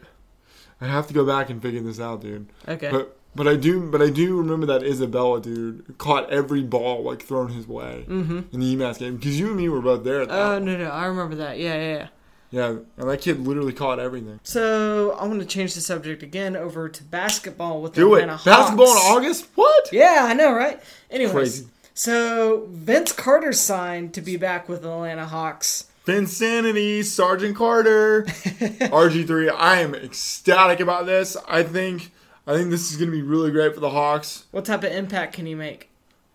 I 0.79 0.87
have 0.87 1.07
to 1.07 1.13
go 1.13 1.25
back 1.25 1.49
and 1.49 1.61
figure 1.61 1.81
this 1.81 1.99
out, 1.99 2.21
dude. 2.21 2.47
Okay. 2.67 2.91
But 2.91 3.17
but 3.35 3.47
I 3.47 3.55
do 3.55 3.89
but 3.89 4.01
I 4.01 4.09
do 4.09 4.37
remember 4.37 4.65
that 4.67 4.83
Isabella 4.83 5.41
dude 5.41 5.95
caught 5.97 6.29
every 6.29 6.63
ball 6.63 7.03
like 7.03 7.21
thrown 7.21 7.49
his 7.49 7.67
way 7.67 8.05
mm-hmm. 8.07 8.41
in 8.51 8.59
the 8.59 8.75
UMass 8.75 8.99
game 8.99 9.15
because 9.15 9.39
you 9.39 9.47
and 9.47 9.57
me 9.57 9.69
were 9.69 9.81
both 9.81 10.03
there. 10.03 10.21
At 10.21 10.29
that 10.29 10.35
Oh 10.35 10.53
one. 10.53 10.65
no 10.65 10.77
no 10.77 10.89
I 10.89 11.05
remember 11.05 11.35
that 11.35 11.57
yeah 11.59 11.75
yeah 11.75 11.97
yeah. 11.97 12.07
Yeah, 12.53 12.67
and 12.97 13.09
that 13.09 13.21
kid 13.21 13.39
literally 13.47 13.71
caught 13.71 13.97
everything. 13.97 14.41
So 14.43 15.13
I 15.17 15.25
want 15.25 15.39
to 15.39 15.45
change 15.45 15.73
the 15.73 15.79
subject 15.79 16.21
again 16.21 16.57
over 16.57 16.89
to 16.89 17.03
basketball 17.05 17.81
with 17.81 17.93
the 17.93 18.01
Do 18.01 18.15
it. 18.15 18.23
Atlanta 18.23 18.41
Basketball 18.43 18.91
in 18.91 18.97
August? 18.97 19.47
What? 19.55 19.89
Yeah, 19.93 20.25
I 20.27 20.33
know, 20.33 20.51
right? 20.51 20.77
Anyways, 21.09 21.31
Crazy. 21.31 21.67
So 21.93 22.67
Vince 22.69 23.11
Carter 23.11 23.53
signed 23.53 24.13
to 24.13 24.21
be 24.21 24.37
back 24.37 24.69
with 24.69 24.81
the 24.83 24.91
Atlanta 24.91 25.25
Hawks. 25.25 25.87
Vinsanity, 26.05 27.03
Sergeant 27.03 27.55
Carter, 27.55 28.23
RG3. 28.25 29.53
I 29.55 29.81
am 29.81 29.93
ecstatic 29.93 30.79
about 30.79 31.05
this. 31.05 31.37
I 31.47 31.63
think 31.63 32.11
I 32.47 32.53
think 32.53 32.71
this 32.71 32.91
is 32.91 32.97
going 32.97 33.11
to 33.11 33.15
be 33.15 33.21
really 33.21 33.51
great 33.51 33.75
for 33.75 33.79
the 33.79 33.91
Hawks. 33.91 34.45
What 34.51 34.65
type 34.65 34.83
of 34.83 34.91
impact 34.91 35.33
can 35.33 35.45
he 35.45 35.53
make? 35.53 35.89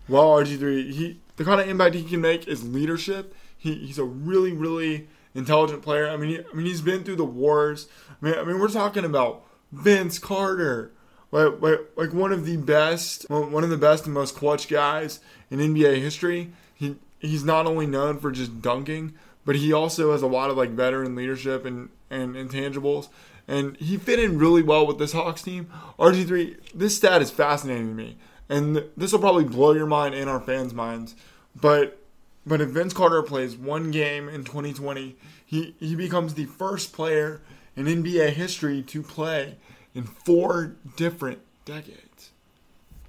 Well, 0.09 0.29
RG3, 0.29 0.93
he 0.93 1.21
the 1.37 1.45
kind 1.45 1.61
of 1.61 1.69
impact 1.69 1.97
he 1.97 2.05
can 2.05 2.21
make 2.21 2.47
is 2.47 2.67
leadership. 2.67 3.35
He, 3.59 3.75
he's 3.75 3.99
a 3.99 4.05
really 4.05 4.53
really 4.53 5.09
intelligent 5.35 5.83
player. 5.83 6.09
I 6.09 6.17
mean, 6.17 6.31
he, 6.31 6.39
I 6.39 6.55
mean 6.55 6.67
he's 6.67 6.81
been 6.81 7.03
through 7.03 7.17
the 7.17 7.25
wars. 7.25 7.89
I 8.11 8.25
mean, 8.25 8.35
I 8.39 8.45
mean 8.45 8.61
we're 8.61 8.69
talking 8.69 9.05
about 9.05 9.45
Vince 9.73 10.21
Carter, 10.21 10.93
like, 11.37 11.61
like 11.61 11.81
like 11.97 12.13
one 12.13 12.33
of 12.33 12.45
the 12.45 12.57
best, 12.57 13.29
one 13.29 13.65
of 13.65 13.71
the 13.71 13.77
best 13.77 14.05
and 14.05 14.15
most 14.15 14.35
clutch 14.35 14.69
guys 14.69 15.21
in 15.51 15.59
NBA 15.59 16.01
history. 16.01 16.53
He 16.75 16.97
he's 17.21 17.45
not 17.45 17.67
only 17.67 17.87
known 17.87 18.19
for 18.19 18.31
just 18.31 18.63
dunking, 18.63 19.15
but 19.45 19.57
he 19.57 19.73
also 19.73 20.13
has 20.13 20.23
a 20.23 20.27
lot 20.27 20.51
of 20.51 20.57
like 20.57 20.71
veteran 20.71 21.15
leadership 21.15 21.65
and 21.65 21.91
and 22.11 22.35
intangibles. 22.35 23.09
And 23.49 23.77
he 23.77 23.97
fit 23.97 24.19
in 24.19 24.39
really 24.39 24.63
well 24.63 24.87
with 24.87 24.99
this 24.99 25.13
Hawks 25.13 25.43
team. 25.43 25.69
RG3, 26.01 26.57
this 26.75 26.97
stat 26.97 27.23
is 27.23 27.31
fascinating 27.31 27.89
to 27.89 27.95
me, 27.95 28.19
and 28.49 28.85
this 28.97 29.13
will 29.13 29.21
probably 29.21 29.45
blow 29.45 29.73
your 29.73 29.87
mind 29.87 30.17
and 30.17 30.29
our 30.29 30.41
fans' 30.41 30.75
minds. 30.75 31.15
But 31.55 31.99
but 32.47 32.61
if 32.61 32.71
Vince 32.71 32.93
Carter 32.93 33.23
plays 33.23 33.57
one 33.57 33.91
game 33.91 34.29
in 34.29 34.45
2020, 34.45 35.17
he, 35.45 35.75
he 35.81 35.97
becomes 35.97 36.35
the 36.35 36.45
first 36.45 36.93
player 36.93 37.41
in 37.75 37.87
NBA 37.87 38.31
history 38.31 38.83
to 38.83 39.03
play 39.03 39.57
in 39.97 40.05
four 40.05 40.77
different 40.97 41.41
decades. 41.65 42.31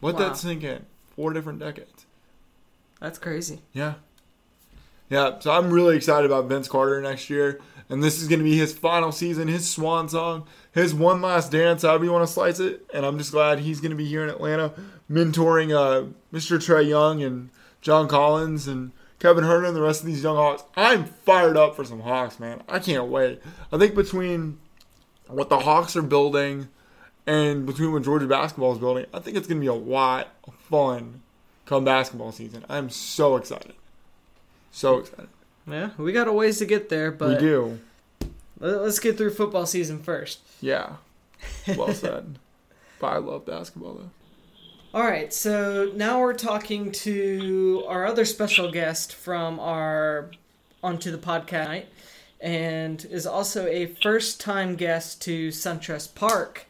Let 0.02 0.16
Wow. 0.16 0.20
that 0.22 0.38
sink 0.38 0.64
in. 0.64 0.86
Four 1.16 1.34
different 1.34 1.60
decades. 1.60 2.06
That's 3.00 3.20
crazy. 3.20 3.62
Yeah. 3.74 3.96
Yeah, 5.10 5.40
so 5.40 5.52
I'm 5.52 5.70
really 5.72 5.96
excited 5.96 6.26
about 6.30 6.46
Vince 6.50 6.68
Carter 6.68 7.02
next 7.02 7.30
year. 7.30 7.60
And 7.90 8.04
this 8.04 8.22
is 8.22 8.28
going 8.28 8.40
to 8.40 8.44
be 8.44 8.58
his 8.58 8.74
final 8.74 9.12
season, 9.14 9.48
his 9.48 9.70
swan 9.70 10.10
song, 10.10 10.46
his 10.74 10.94
one 10.94 11.22
last 11.22 11.52
dance, 11.52 11.84
however 11.84 12.04
you 12.04 12.12
want 12.12 12.28
to 12.28 12.34
slice 12.34 12.60
it. 12.60 12.86
And 12.94 13.06
I'm 13.06 13.18
just 13.18 13.32
glad 13.32 13.60
he's 13.60 13.80
going 13.80 13.92
to 13.92 13.96
be 13.98 14.06
here 14.06 14.24
in 14.24 14.30
Atlanta, 14.30 14.74
mentoring 15.10 15.72
uh, 15.74 16.08
Mr. 16.34 16.58
Trae 16.58 16.88
Young 16.88 17.24
and 17.24 17.50
John 17.82 18.10
Collins 18.10 18.68
and 18.68 18.92
Kevin 19.20 19.46
Huerter 19.46 19.68
and 19.68 19.76
the 19.76 19.82
rest 19.82 20.02
of 20.02 20.08
these 20.08 20.22
young 20.22 20.36
Hawks. 20.36 20.64
I'm 20.76 21.06
fired 21.06 21.56
up 21.56 21.76
for 21.78 21.86
some 21.86 22.02
Hawks, 22.02 22.40
man. 22.40 22.62
I 22.68 22.80
can't 22.80 23.06
wait. 23.08 23.42
I 23.72 23.78
think 23.78 23.96
between 23.96 24.60
what 25.28 25.48
the 25.48 25.60
Hawks 25.60 25.96
are 25.96 26.02
building 26.02 26.68
and 27.28 27.66
between 27.66 27.92
what 27.94 28.04
Georgia 28.04 28.26
basketball 28.26 28.72
is 28.74 28.80
building, 28.80 29.06
I 29.14 29.20
think 29.20 29.38
it's 29.38 29.48
going 29.48 29.60
to 29.60 29.62
be 29.62 29.68
a 29.68 29.74
lot 29.74 30.30
of 30.48 30.56
fun 30.56 31.22
come 31.66 31.84
basketball 31.86 32.32
season. 32.32 32.66
I'm 32.70 32.90
so 32.90 33.36
excited. 33.36 33.74
So 34.72 35.00
excited. 35.00 35.28
Yeah, 35.68 35.90
we 35.98 36.14
got 36.14 36.28
a 36.28 36.34
ways 36.34 36.60
to 36.60 36.66
get 36.66 36.88
there, 36.90 37.12
but 37.12 37.30
we 37.30 37.36
do. 37.38 37.80
let- 38.60 38.82
let's 38.82 39.00
get 39.00 39.18
through 39.18 39.32
football 39.34 39.66
season 39.66 40.00
first. 40.00 40.40
Yeah. 40.62 40.94
Well 41.78 41.94
said. 41.94 42.40
but 43.00 43.08
I 43.08 43.18
love 43.18 43.46
basketball 43.46 43.94
though. 43.96 44.10
All 44.94 45.04
right, 45.06 45.32
so 45.34 45.92
now 45.96 46.20
we're 46.22 46.34
talking 46.34 46.92
to 46.94 47.84
our 47.88 48.06
other 48.06 48.24
special 48.26 48.72
guest 48.72 49.14
from 49.14 49.60
our 49.60 50.32
onto 50.82 51.12
the 51.12 51.18
podcast 51.18 51.68
night, 51.68 51.88
and 52.40 53.04
is 53.12 53.28
also 53.28 53.68
a 53.68 53.88
first-time 54.02 54.76
guest 54.76 55.22
to 55.24 55.50
SunTrust 55.50 56.16
Park. 56.16 56.66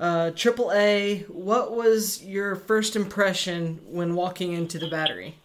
Uh, 0.00 0.30
Triple 0.30 0.72
A, 0.72 1.24
what 1.28 1.74
was 1.74 2.22
your 2.22 2.54
first 2.54 2.94
impression 2.94 3.80
when 3.86 4.14
walking 4.14 4.52
into 4.52 4.78
the 4.78 4.88
Battery? 4.88 5.36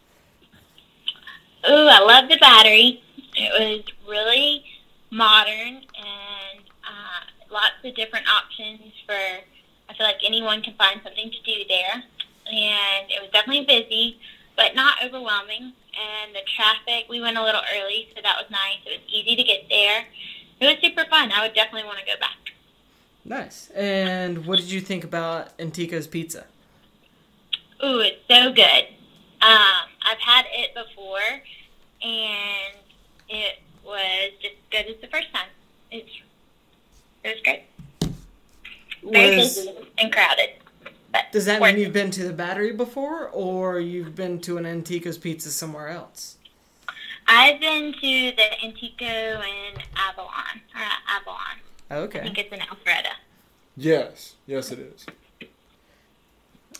Ooh, 1.67 1.87
I 1.87 1.99
love 1.99 2.29
the 2.29 2.37
battery. 2.37 3.01
It 3.35 3.51
was 3.57 3.83
really 4.07 4.65
modern 5.11 5.81
and 5.95 6.59
uh, 6.83 7.23
lots 7.49 7.79
of 7.83 7.95
different 7.95 8.27
options 8.27 8.91
for. 9.05 9.15
I 9.15 9.93
feel 9.95 10.05
like 10.05 10.19
anyone 10.25 10.61
can 10.61 10.75
find 10.75 10.99
something 11.03 11.31
to 11.31 11.41
do 11.43 11.63
there, 11.69 12.03
and 12.51 13.11
it 13.11 13.21
was 13.21 13.29
definitely 13.31 13.65
busy, 13.65 14.19
but 14.57 14.75
not 14.75 14.97
overwhelming. 15.03 15.73
And 15.93 16.33
the 16.33 16.41
traffic, 16.55 17.05
we 17.09 17.21
went 17.21 17.37
a 17.37 17.43
little 17.43 17.61
early, 17.75 18.09
so 18.15 18.21
that 18.21 18.35
was 18.37 18.49
nice. 18.49 18.79
It 18.85 18.99
was 18.99 19.07
easy 19.07 19.35
to 19.35 19.43
get 19.43 19.69
there. 19.69 20.05
It 20.59 20.65
was 20.65 20.75
super 20.81 21.05
fun. 21.09 21.31
I 21.31 21.45
would 21.45 21.55
definitely 21.55 21.87
want 21.87 21.99
to 21.99 22.05
go 22.05 22.19
back. 22.19 22.52
Nice. 23.25 23.69
And 23.71 24.45
what 24.45 24.59
did 24.59 24.71
you 24.71 24.81
think 24.81 25.03
about 25.03 25.57
Antico's 25.57 26.07
Pizza? 26.07 26.45
Ooh, 27.83 27.99
it's 27.99 28.19
so 28.29 28.51
good. 28.51 28.85
Um, 29.41 29.89
I've 30.01 30.19
had 30.19 30.45
it 30.51 30.73
before, 30.73 31.19
and 32.01 32.75
it 33.29 33.59
was 33.85 34.31
just 34.41 34.55
good 34.71 34.85
as 34.87 35.01
the 35.01 35.07
first 35.07 35.33
time. 35.33 35.47
It's 35.91 36.09
it 37.23 37.35
was 37.35 37.41
great. 37.43 37.63
Very 39.03 39.37
Was, 39.37 39.55
busy 39.55 39.71
and 39.97 40.11
crowded. 40.11 40.49
Does 41.31 41.45
that 41.45 41.61
mean 41.61 41.75
it. 41.75 41.81
you've 41.81 41.93
been 41.93 42.11
to 42.11 42.23
the 42.23 42.33
Battery 42.33 42.71
before, 42.71 43.29
or 43.29 43.79
you've 43.79 44.15
been 44.15 44.39
to 44.41 44.57
an 44.57 44.65
Antico's 44.65 45.17
Pizza 45.17 45.51
somewhere 45.51 45.89
else? 45.89 46.37
I've 47.27 47.59
been 47.59 47.93
to 47.93 47.99
the 48.35 48.63
Antico 48.63 49.05
in 49.05 49.81
Avalon, 49.95 50.61
or 50.75 50.81
Avalon. 51.09 51.52
I 52.01 52.07
think 52.07 52.37
it's 52.37 52.51
in 52.53 52.59
Alpharetta. 52.59 53.13
Yes. 53.77 54.35
Yes 54.47 54.71
it 54.71 54.79
is. 54.79 55.05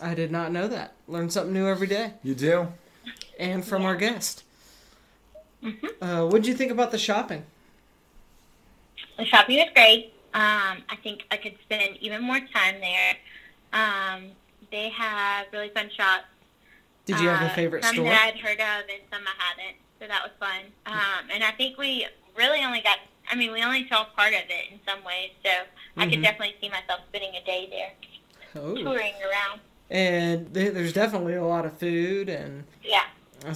I 0.02 0.14
did 0.16 0.32
not 0.32 0.52
know 0.52 0.68
that. 0.68 0.94
Learn 1.08 1.30
something 1.30 1.54
new 1.54 1.68
every 1.68 1.88
day. 1.88 2.14
You 2.24 2.36
do? 2.36 2.68
And 3.40 3.66
from 3.66 3.86
our 3.86 3.96
guest. 3.96 4.44
Mhm. 5.62 5.90
Uh, 6.02 6.26
what 6.28 6.42
did 6.42 6.48
you 6.48 6.54
think 6.56 6.72
about 6.72 6.92
the 6.92 6.98
shopping? 6.98 7.46
The 9.18 9.26
shopping 9.26 9.58
was 9.58 9.70
great. 9.74 10.14
Um, 10.34 10.84
I 10.90 10.96
think 11.04 11.26
I 11.32 11.38
could 11.38 11.58
spend 11.62 11.98
even 11.98 12.22
more 12.24 12.40
time 12.40 12.80
there. 12.82 13.16
Um, 13.72 14.32
they 14.72 14.90
have 14.90 15.48
really 15.54 15.70
fun 15.70 15.90
shops. 15.96 16.26
Did 17.06 17.20
you 17.20 17.28
have 17.30 17.42
a 17.42 17.52
Uh, 17.52 17.56
favorite 17.56 17.84
some 17.84 17.96
store? 17.96 18.06
that 18.06 18.34
I'd 18.34 18.40
heard 18.40 18.60
of 18.60 18.90
and 18.90 19.02
some 19.12 19.28
I 19.28 19.34
hadn't, 19.38 19.78
so 20.00 20.08
that 20.08 20.24
was 20.24 20.32
fun. 20.40 20.72
Um, 20.86 21.30
and 21.32 21.44
I 21.44 21.52
think 21.52 21.78
we 21.78 22.08
really 22.36 22.64
only 22.64 22.82
got 22.82 22.96
to 22.96 23.02
I 23.32 23.36
mean, 23.36 23.52
we 23.52 23.64
only 23.64 23.88
saw 23.88 24.04
part 24.16 24.34
of 24.34 24.42
it 24.50 24.72
in 24.72 24.80
some 24.88 25.04
ways, 25.04 25.32
so 25.44 25.50
I 25.98 26.06
could 26.06 26.20
Mhm. 26.20 26.24
definitely 26.24 26.56
see 26.62 26.70
myself 26.70 27.02
spending 27.10 27.36
a 27.36 27.44
day 27.44 27.68
there, 27.70 27.94
Oh. 28.56 28.76
touring 28.76 29.14
around. 29.24 29.62
And 29.90 30.54
there's 30.54 30.94
definitely 30.94 31.36
a 31.36 31.44
lot 31.46 31.66
of 31.66 31.78
food, 31.78 32.30
and 32.30 32.66
Yeah, 32.84 33.04
I 33.46 33.54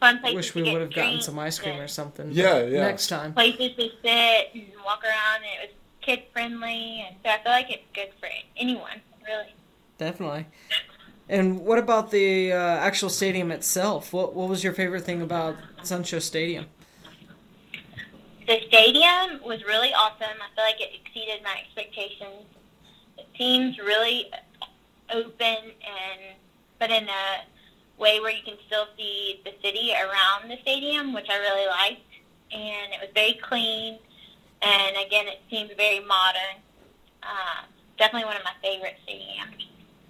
fun 0.00 0.18
places 0.20 0.34
wish 0.34 0.50
to 0.52 0.58
we 0.58 0.64
get 0.64 0.72
would 0.72 0.82
have 0.82 0.92
gotten 0.92 1.20
some 1.20 1.38
ice 1.38 1.58
cream 1.58 1.76
or 1.80 1.88
something. 1.88 2.30
Yeah, 2.32 2.62
yeah. 2.64 2.82
Next 2.82 3.08
time. 3.08 3.32
places 3.34 3.74
to 3.76 3.90
sit 4.02 4.50
and 4.54 4.72
walk 4.84 5.02
around. 5.04 5.36
And 5.36 5.44
it 5.44 5.68
was 5.68 5.76
kid 6.02 6.24
friendly, 6.32 7.04
and 7.06 7.16
so 7.24 7.30
I 7.30 7.38
feel 7.38 7.52
like 7.52 7.70
it's 7.70 7.84
good 7.94 8.10
for 8.20 8.28
anyone, 8.56 9.00
really. 9.26 9.54
Definitely. 9.98 10.46
And 11.28 11.60
what 11.60 11.78
about 11.78 12.10
the 12.10 12.52
uh, 12.52 12.56
actual 12.58 13.08
stadium 13.08 13.50
itself? 13.50 14.12
What 14.12 14.34
What 14.34 14.48
was 14.48 14.62
your 14.62 14.74
favorite 14.74 15.04
thing 15.04 15.22
about 15.22 15.56
Sunshine 15.82 16.20
Stadium? 16.20 16.66
The 18.46 18.60
stadium 18.68 19.40
was 19.44 19.64
really 19.64 19.92
awesome. 19.94 20.36
I 20.40 20.54
feel 20.54 20.64
like 20.64 20.80
it 20.80 20.90
exceeded 21.02 21.42
my 21.42 21.56
expectations. 21.64 22.44
It 23.16 23.26
seems 23.38 23.78
really 23.78 24.30
open 25.12 25.56
and 25.70 26.20
but 26.78 26.90
in 26.90 27.04
a 27.08 27.44
way 27.98 28.20
where 28.20 28.30
you 28.30 28.42
can 28.44 28.56
still 28.66 28.86
see 28.96 29.40
the 29.44 29.52
city 29.62 29.92
around 29.92 30.50
the 30.50 30.58
stadium, 30.62 31.14
which 31.14 31.26
I 31.30 31.36
really 31.38 31.66
liked. 31.66 32.00
And 32.52 32.92
it 32.92 33.00
was 33.00 33.10
very 33.14 33.38
clean. 33.42 33.98
And 34.60 34.96
again, 35.06 35.26
it 35.28 35.40
seemed 35.50 35.70
very 35.76 36.00
modern. 36.00 36.60
Uh, 37.22 37.64
definitely 37.96 38.26
one 38.26 38.36
of 38.36 38.42
my 38.44 38.52
favorite 38.62 38.96
stadiums 39.08 39.64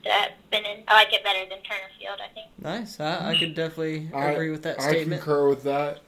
that 0.05 0.31
I've 0.33 0.51
been 0.51 0.65
in. 0.65 0.83
I 0.89 0.95
like 0.95 1.13
it 1.13 1.23
better 1.23 1.41
than 1.49 1.63
Turner 1.63 1.91
Field, 2.01 2.19
I 2.25 2.29
think. 2.35 2.49
Nice. 2.59 2.99
I, 2.99 3.31
I 3.31 3.39
could 3.39 3.55
definitely 3.55 4.11
I- 4.15 4.31
agree 4.31 4.51
with 4.51 4.63
that 4.65 4.81
I 4.81 4.89
statement. 4.91 5.23
I 5.23 5.25
concur 5.25 5.49
with 5.49 5.63
that. 5.65 6.01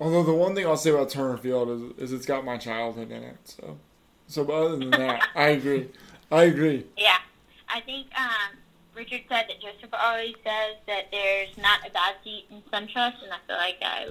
Although 0.00 0.22
the 0.22 0.34
one 0.34 0.54
thing 0.54 0.66
I'll 0.66 0.78
say 0.78 0.90
about 0.90 1.10
Turner 1.10 1.36
Field 1.36 1.68
is, 1.98 2.10
is 2.10 2.12
it's 2.14 2.26
got 2.26 2.44
my 2.44 2.56
childhood 2.56 3.10
in 3.10 3.22
it. 3.22 3.36
So, 3.44 3.78
so 4.26 4.44
but 4.44 4.54
other 4.54 4.76
than 4.76 4.90
that, 4.90 5.28
I 5.36 5.48
agree. 5.48 5.88
I 6.32 6.44
agree. 6.44 6.86
Yeah, 6.96 7.18
I 7.68 7.80
think 7.80 8.06
um, 8.18 8.56
Richard 8.94 9.22
said 9.28 9.46
that 9.48 9.60
Joseph 9.60 9.90
always 9.92 10.34
says 10.42 10.76
that 10.86 11.10
there's 11.10 11.56
not 11.58 11.86
a 11.86 11.90
bad 11.90 12.14
seat 12.24 12.46
in 12.50 12.62
SunTrust, 12.72 13.22
and 13.22 13.32
I 13.32 13.38
feel 13.46 13.56
like 13.56 13.78
I, 13.82 14.08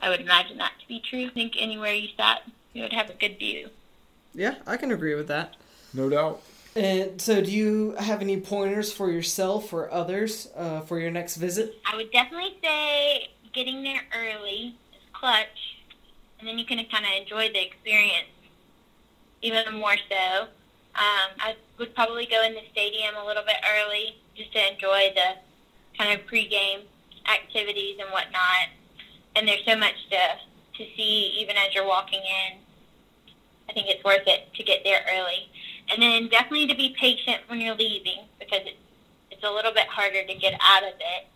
I 0.00 0.10
would 0.10 0.20
imagine 0.20 0.58
that 0.58 0.72
to 0.80 0.86
be 0.86 1.00
true. 1.00 1.26
I 1.26 1.30
think 1.30 1.54
anywhere 1.58 1.92
you 1.92 2.08
sat, 2.16 2.42
you 2.72 2.82
would 2.82 2.92
have 2.92 3.10
a 3.10 3.14
good 3.14 3.38
view. 3.38 3.68
Yeah, 4.34 4.54
I 4.66 4.76
can 4.76 4.92
agree 4.92 5.14
with 5.16 5.28
that. 5.28 5.56
No 5.92 6.08
doubt. 6.08 6.42
And 6.74 7.20
so, 7.20 7.42
do 7.42 7.50
you 7.50 7.94
have 7.98 8.22
any 8.22 8.40
pointers 8.40 8.92
for 8.92 9.10
yourself 9.10 9.72
or 9.72 9.92
others 9.92 10.48
uh, 10.56 10.80
for 10.80 10.98
your 10.98 11.10
next 11.10 11.36
visit? 11.36 11.78
I 11.84 11.96
would 11.96 12.10
definitely 12.12 12.56
say 12.62 13.28
getting 13.52 13.82
there 13.82 14.00
early 14.16 14.68
is 14.68 14.74
clutch, 15.22 15.78
and 16.40 16.48
then 16.48 16.58
you 16.58 16.66
can 16.66 16.84
kind 16.90 17.06
of 17.06 17.12
enjoy 17.16 17.46
the 17.54 17.64
experience 17.64 18.34
even 19.40 19.78
more 19.78 19.94
so. 20.10 20.50
Um, 20.98 21.30
I 21.38 21.54
would 21.78 21.94
probably 21.94 22.26
go 22.26 22.42
in 22.42 22.54
the 22.54 22.66
stadium 22.72 23.14
a 23.14 23.24
little 23.24 23.44
bit 23.44 23.56
early 23.62 24.16
just 24.36 24.52
to 24.52 24.72
enjoy 24.72 25.14
the 25.14 25.38
kind 25.96 26.18
of 26.18 26.26
pregame 26.26 26.82
activities 27.32 27.98
and 28.00 28.10
whatnot. 28.10 28.74
And 29.36 29.46
there's 29.46 29.64
so 29.64 29.76
much 29.76 29.94
to 30.10 30.18
to 30.78 30.84
see 30.96 31.38
even 31.38 31.56
as 31.56 31.72
you're 31.72 31.86
walking 31.86 32.20
in. 32.20 32.58
I 33.70 33.72
think 33.72 33.86
it's 33.88 34.02
worth 34.02 34.26
it 34.26 34.52
to 34.54 34.62
get 34.64 34.82
there 34.82 35.04
early, 35.14 35.48
and 35.88 36.02
then 36.02 36.28
definitely 36.28 36.66
to 36.66 36.74
be 36.74 36.96
patient 36.98 37.42
when 37.46 37.60
you're 37.60 37.76
leaving 37.76 38.26
because 38.40 38.62
it's 38.66 38.76
it's 39.30 39.44
a 39.44 39.50
little 39.50 39.72
bit 39.72 39.86
harder 39.86 40.26
to 40.26 40.34
get 40.34 40.54
out 40.60 40.82
of 40.82 40.94
it 40.98 41.28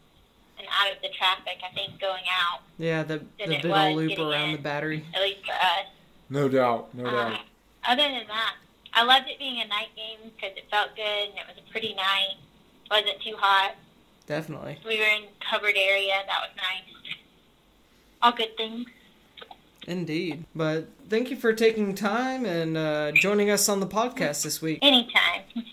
and 0.59 0.67
out 0.71 0.95
of 0.95 1.03
the 1.03 1.09
traffic. 1.11 1.59
I 1.69 1.75
think 1.75 2.01
going 2.01 2.25
out, 2.31 2.61
Yeah, 2.79 3.03
the 3.03 3.19
the 3.39 3.47
big 3.47 3.67
old 3.67 3.97
loop 3.97 4.19
around 4.19 4.51
in. 4.51 4.57
the 4.57 4.63
battery. 4.63 5.05
at 5.15 5.23
least 5.23 5.45
for 5.47 5.53
us. 5.53 5.87
No 6.31 6.49
doubt. 6.49 6.95
No 6.95 7.07
Uh, 7.07 7.11
doubt. 7.31 7.41
other 7.87 8.03
than 8.03 8.27
that, 8.29 8.55
I 8.93 9.03
loved 9.05 9.29
it 9.29 9.39
being 9.39 9.61
a 9.61 9.67
night 9.67 9.89
game 9.97 10.31
because 10.35 10.57
it 10.57 10.65
felt 10.71 10.97
good 10.97 11.03
and 11.29 11.39
it 11.39 11.47
was 11.47 11.57
a 11.59 11.71
pretty 11.71 11.95
night. 11.95 12.37
wasn't 12.91 13.21
too 13.23 13.35
hot. 13.37 13.75
Definitely. 14.27 14.79
We 14.87 14.99
were 14.99 15.05
in 15.05 15.25
covered 15.41 15.77
area. 15.77 16.15
That 16.27 16.41
was 16.41 16.51
nice. 16.57 17.15
All 18.23 18.33
good 18.33 18.57
things. 18.57 18.87
Indeed. 19.87 20.45
But 20.55 20.89
thank 21.09 21.31
you 21.31 21.37
for 21.37 21.53
taking 21.53 21.95
time 21.95 22.45
and 22.45 22.77
uh, 22.77 23.13
joining 23.13 23.51
us 23.51 23.69
on 23.69 23.79
the 23.81 23.87
podcast 23.87 24.43
this 24.43 24.61
week. 24.61 24.79
Anytime. 24.83 25.43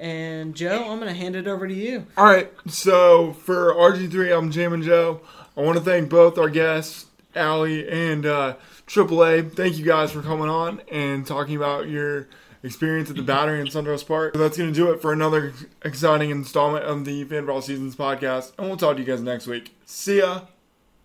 And 0.00 0.54
Joe, 0.54 0.84
I'm 0.90 1.00
going 1.00 1.12
to 1.12 1.18
hand 1.18 1.34
it 1.34 1.48
over 1.48 1.66
to 1.66 1.74
you. 1.74 2.06
All 2.16 2.24
right. 2.24 2.50
So 2.68 3.32
for 3.32 3.74
RG3, 3.74 4.36
I'm 4.36 4.52
Jamin 4.52 4.84
Joe. 4.84 5.20
I 5.56 5.62
want 5.62 5.76
to 5.76 5.84
thank 5.84 6.08
both 6.08 6.38
our 6.38 6.48
guests, 6.48 7.06
Allie 7.34 7.88
and 7.88 8.24
uh, 8.24 8.54
AAA. 8.86 9.52
Thank 9.54 9.76
you 9.76 9.84
guys 9.84 10.12
for 10.12 10.22
coming 10.22 10.48
on 10.48 10.80
and 10.90 11.26
talking 11.26 11.56
about 11.56 11.88
your 11.88 12.28
experience 12.62 13.10
at 13.10 13.16
the 13.16 13.22
Battery 13.22 13.60
in 13.60 13.66
SunTrust 13.66 14.06
Park. 14.06 14.34
So 14.34 14.40
that's 14.40 14.56
going 14.56 14.72
to 14.72 14.74
do 14.74 14.90
it 14.92 15.02
for 15.02 15.12
another 15.12 15.52
exciting 15.84 16.30
installment 16.30 16.84
of 16.84 17.04
the 17.04 17.24
Fan 17.24 17.44
for 17.44 17.52
All 17.52 17.62
Seasons 17.62 17.96
podcast. 17.96 18.52
And 18.58 18.68
we'll 18.68 18.76
talk 18.76 18.96
to 18.96 19.02
you 19.02 19.06
guys 19.06 19.20
next 19.20 19.46
week. 19.46 19.74
See 19.84 20.18
ya. 20.18 20.42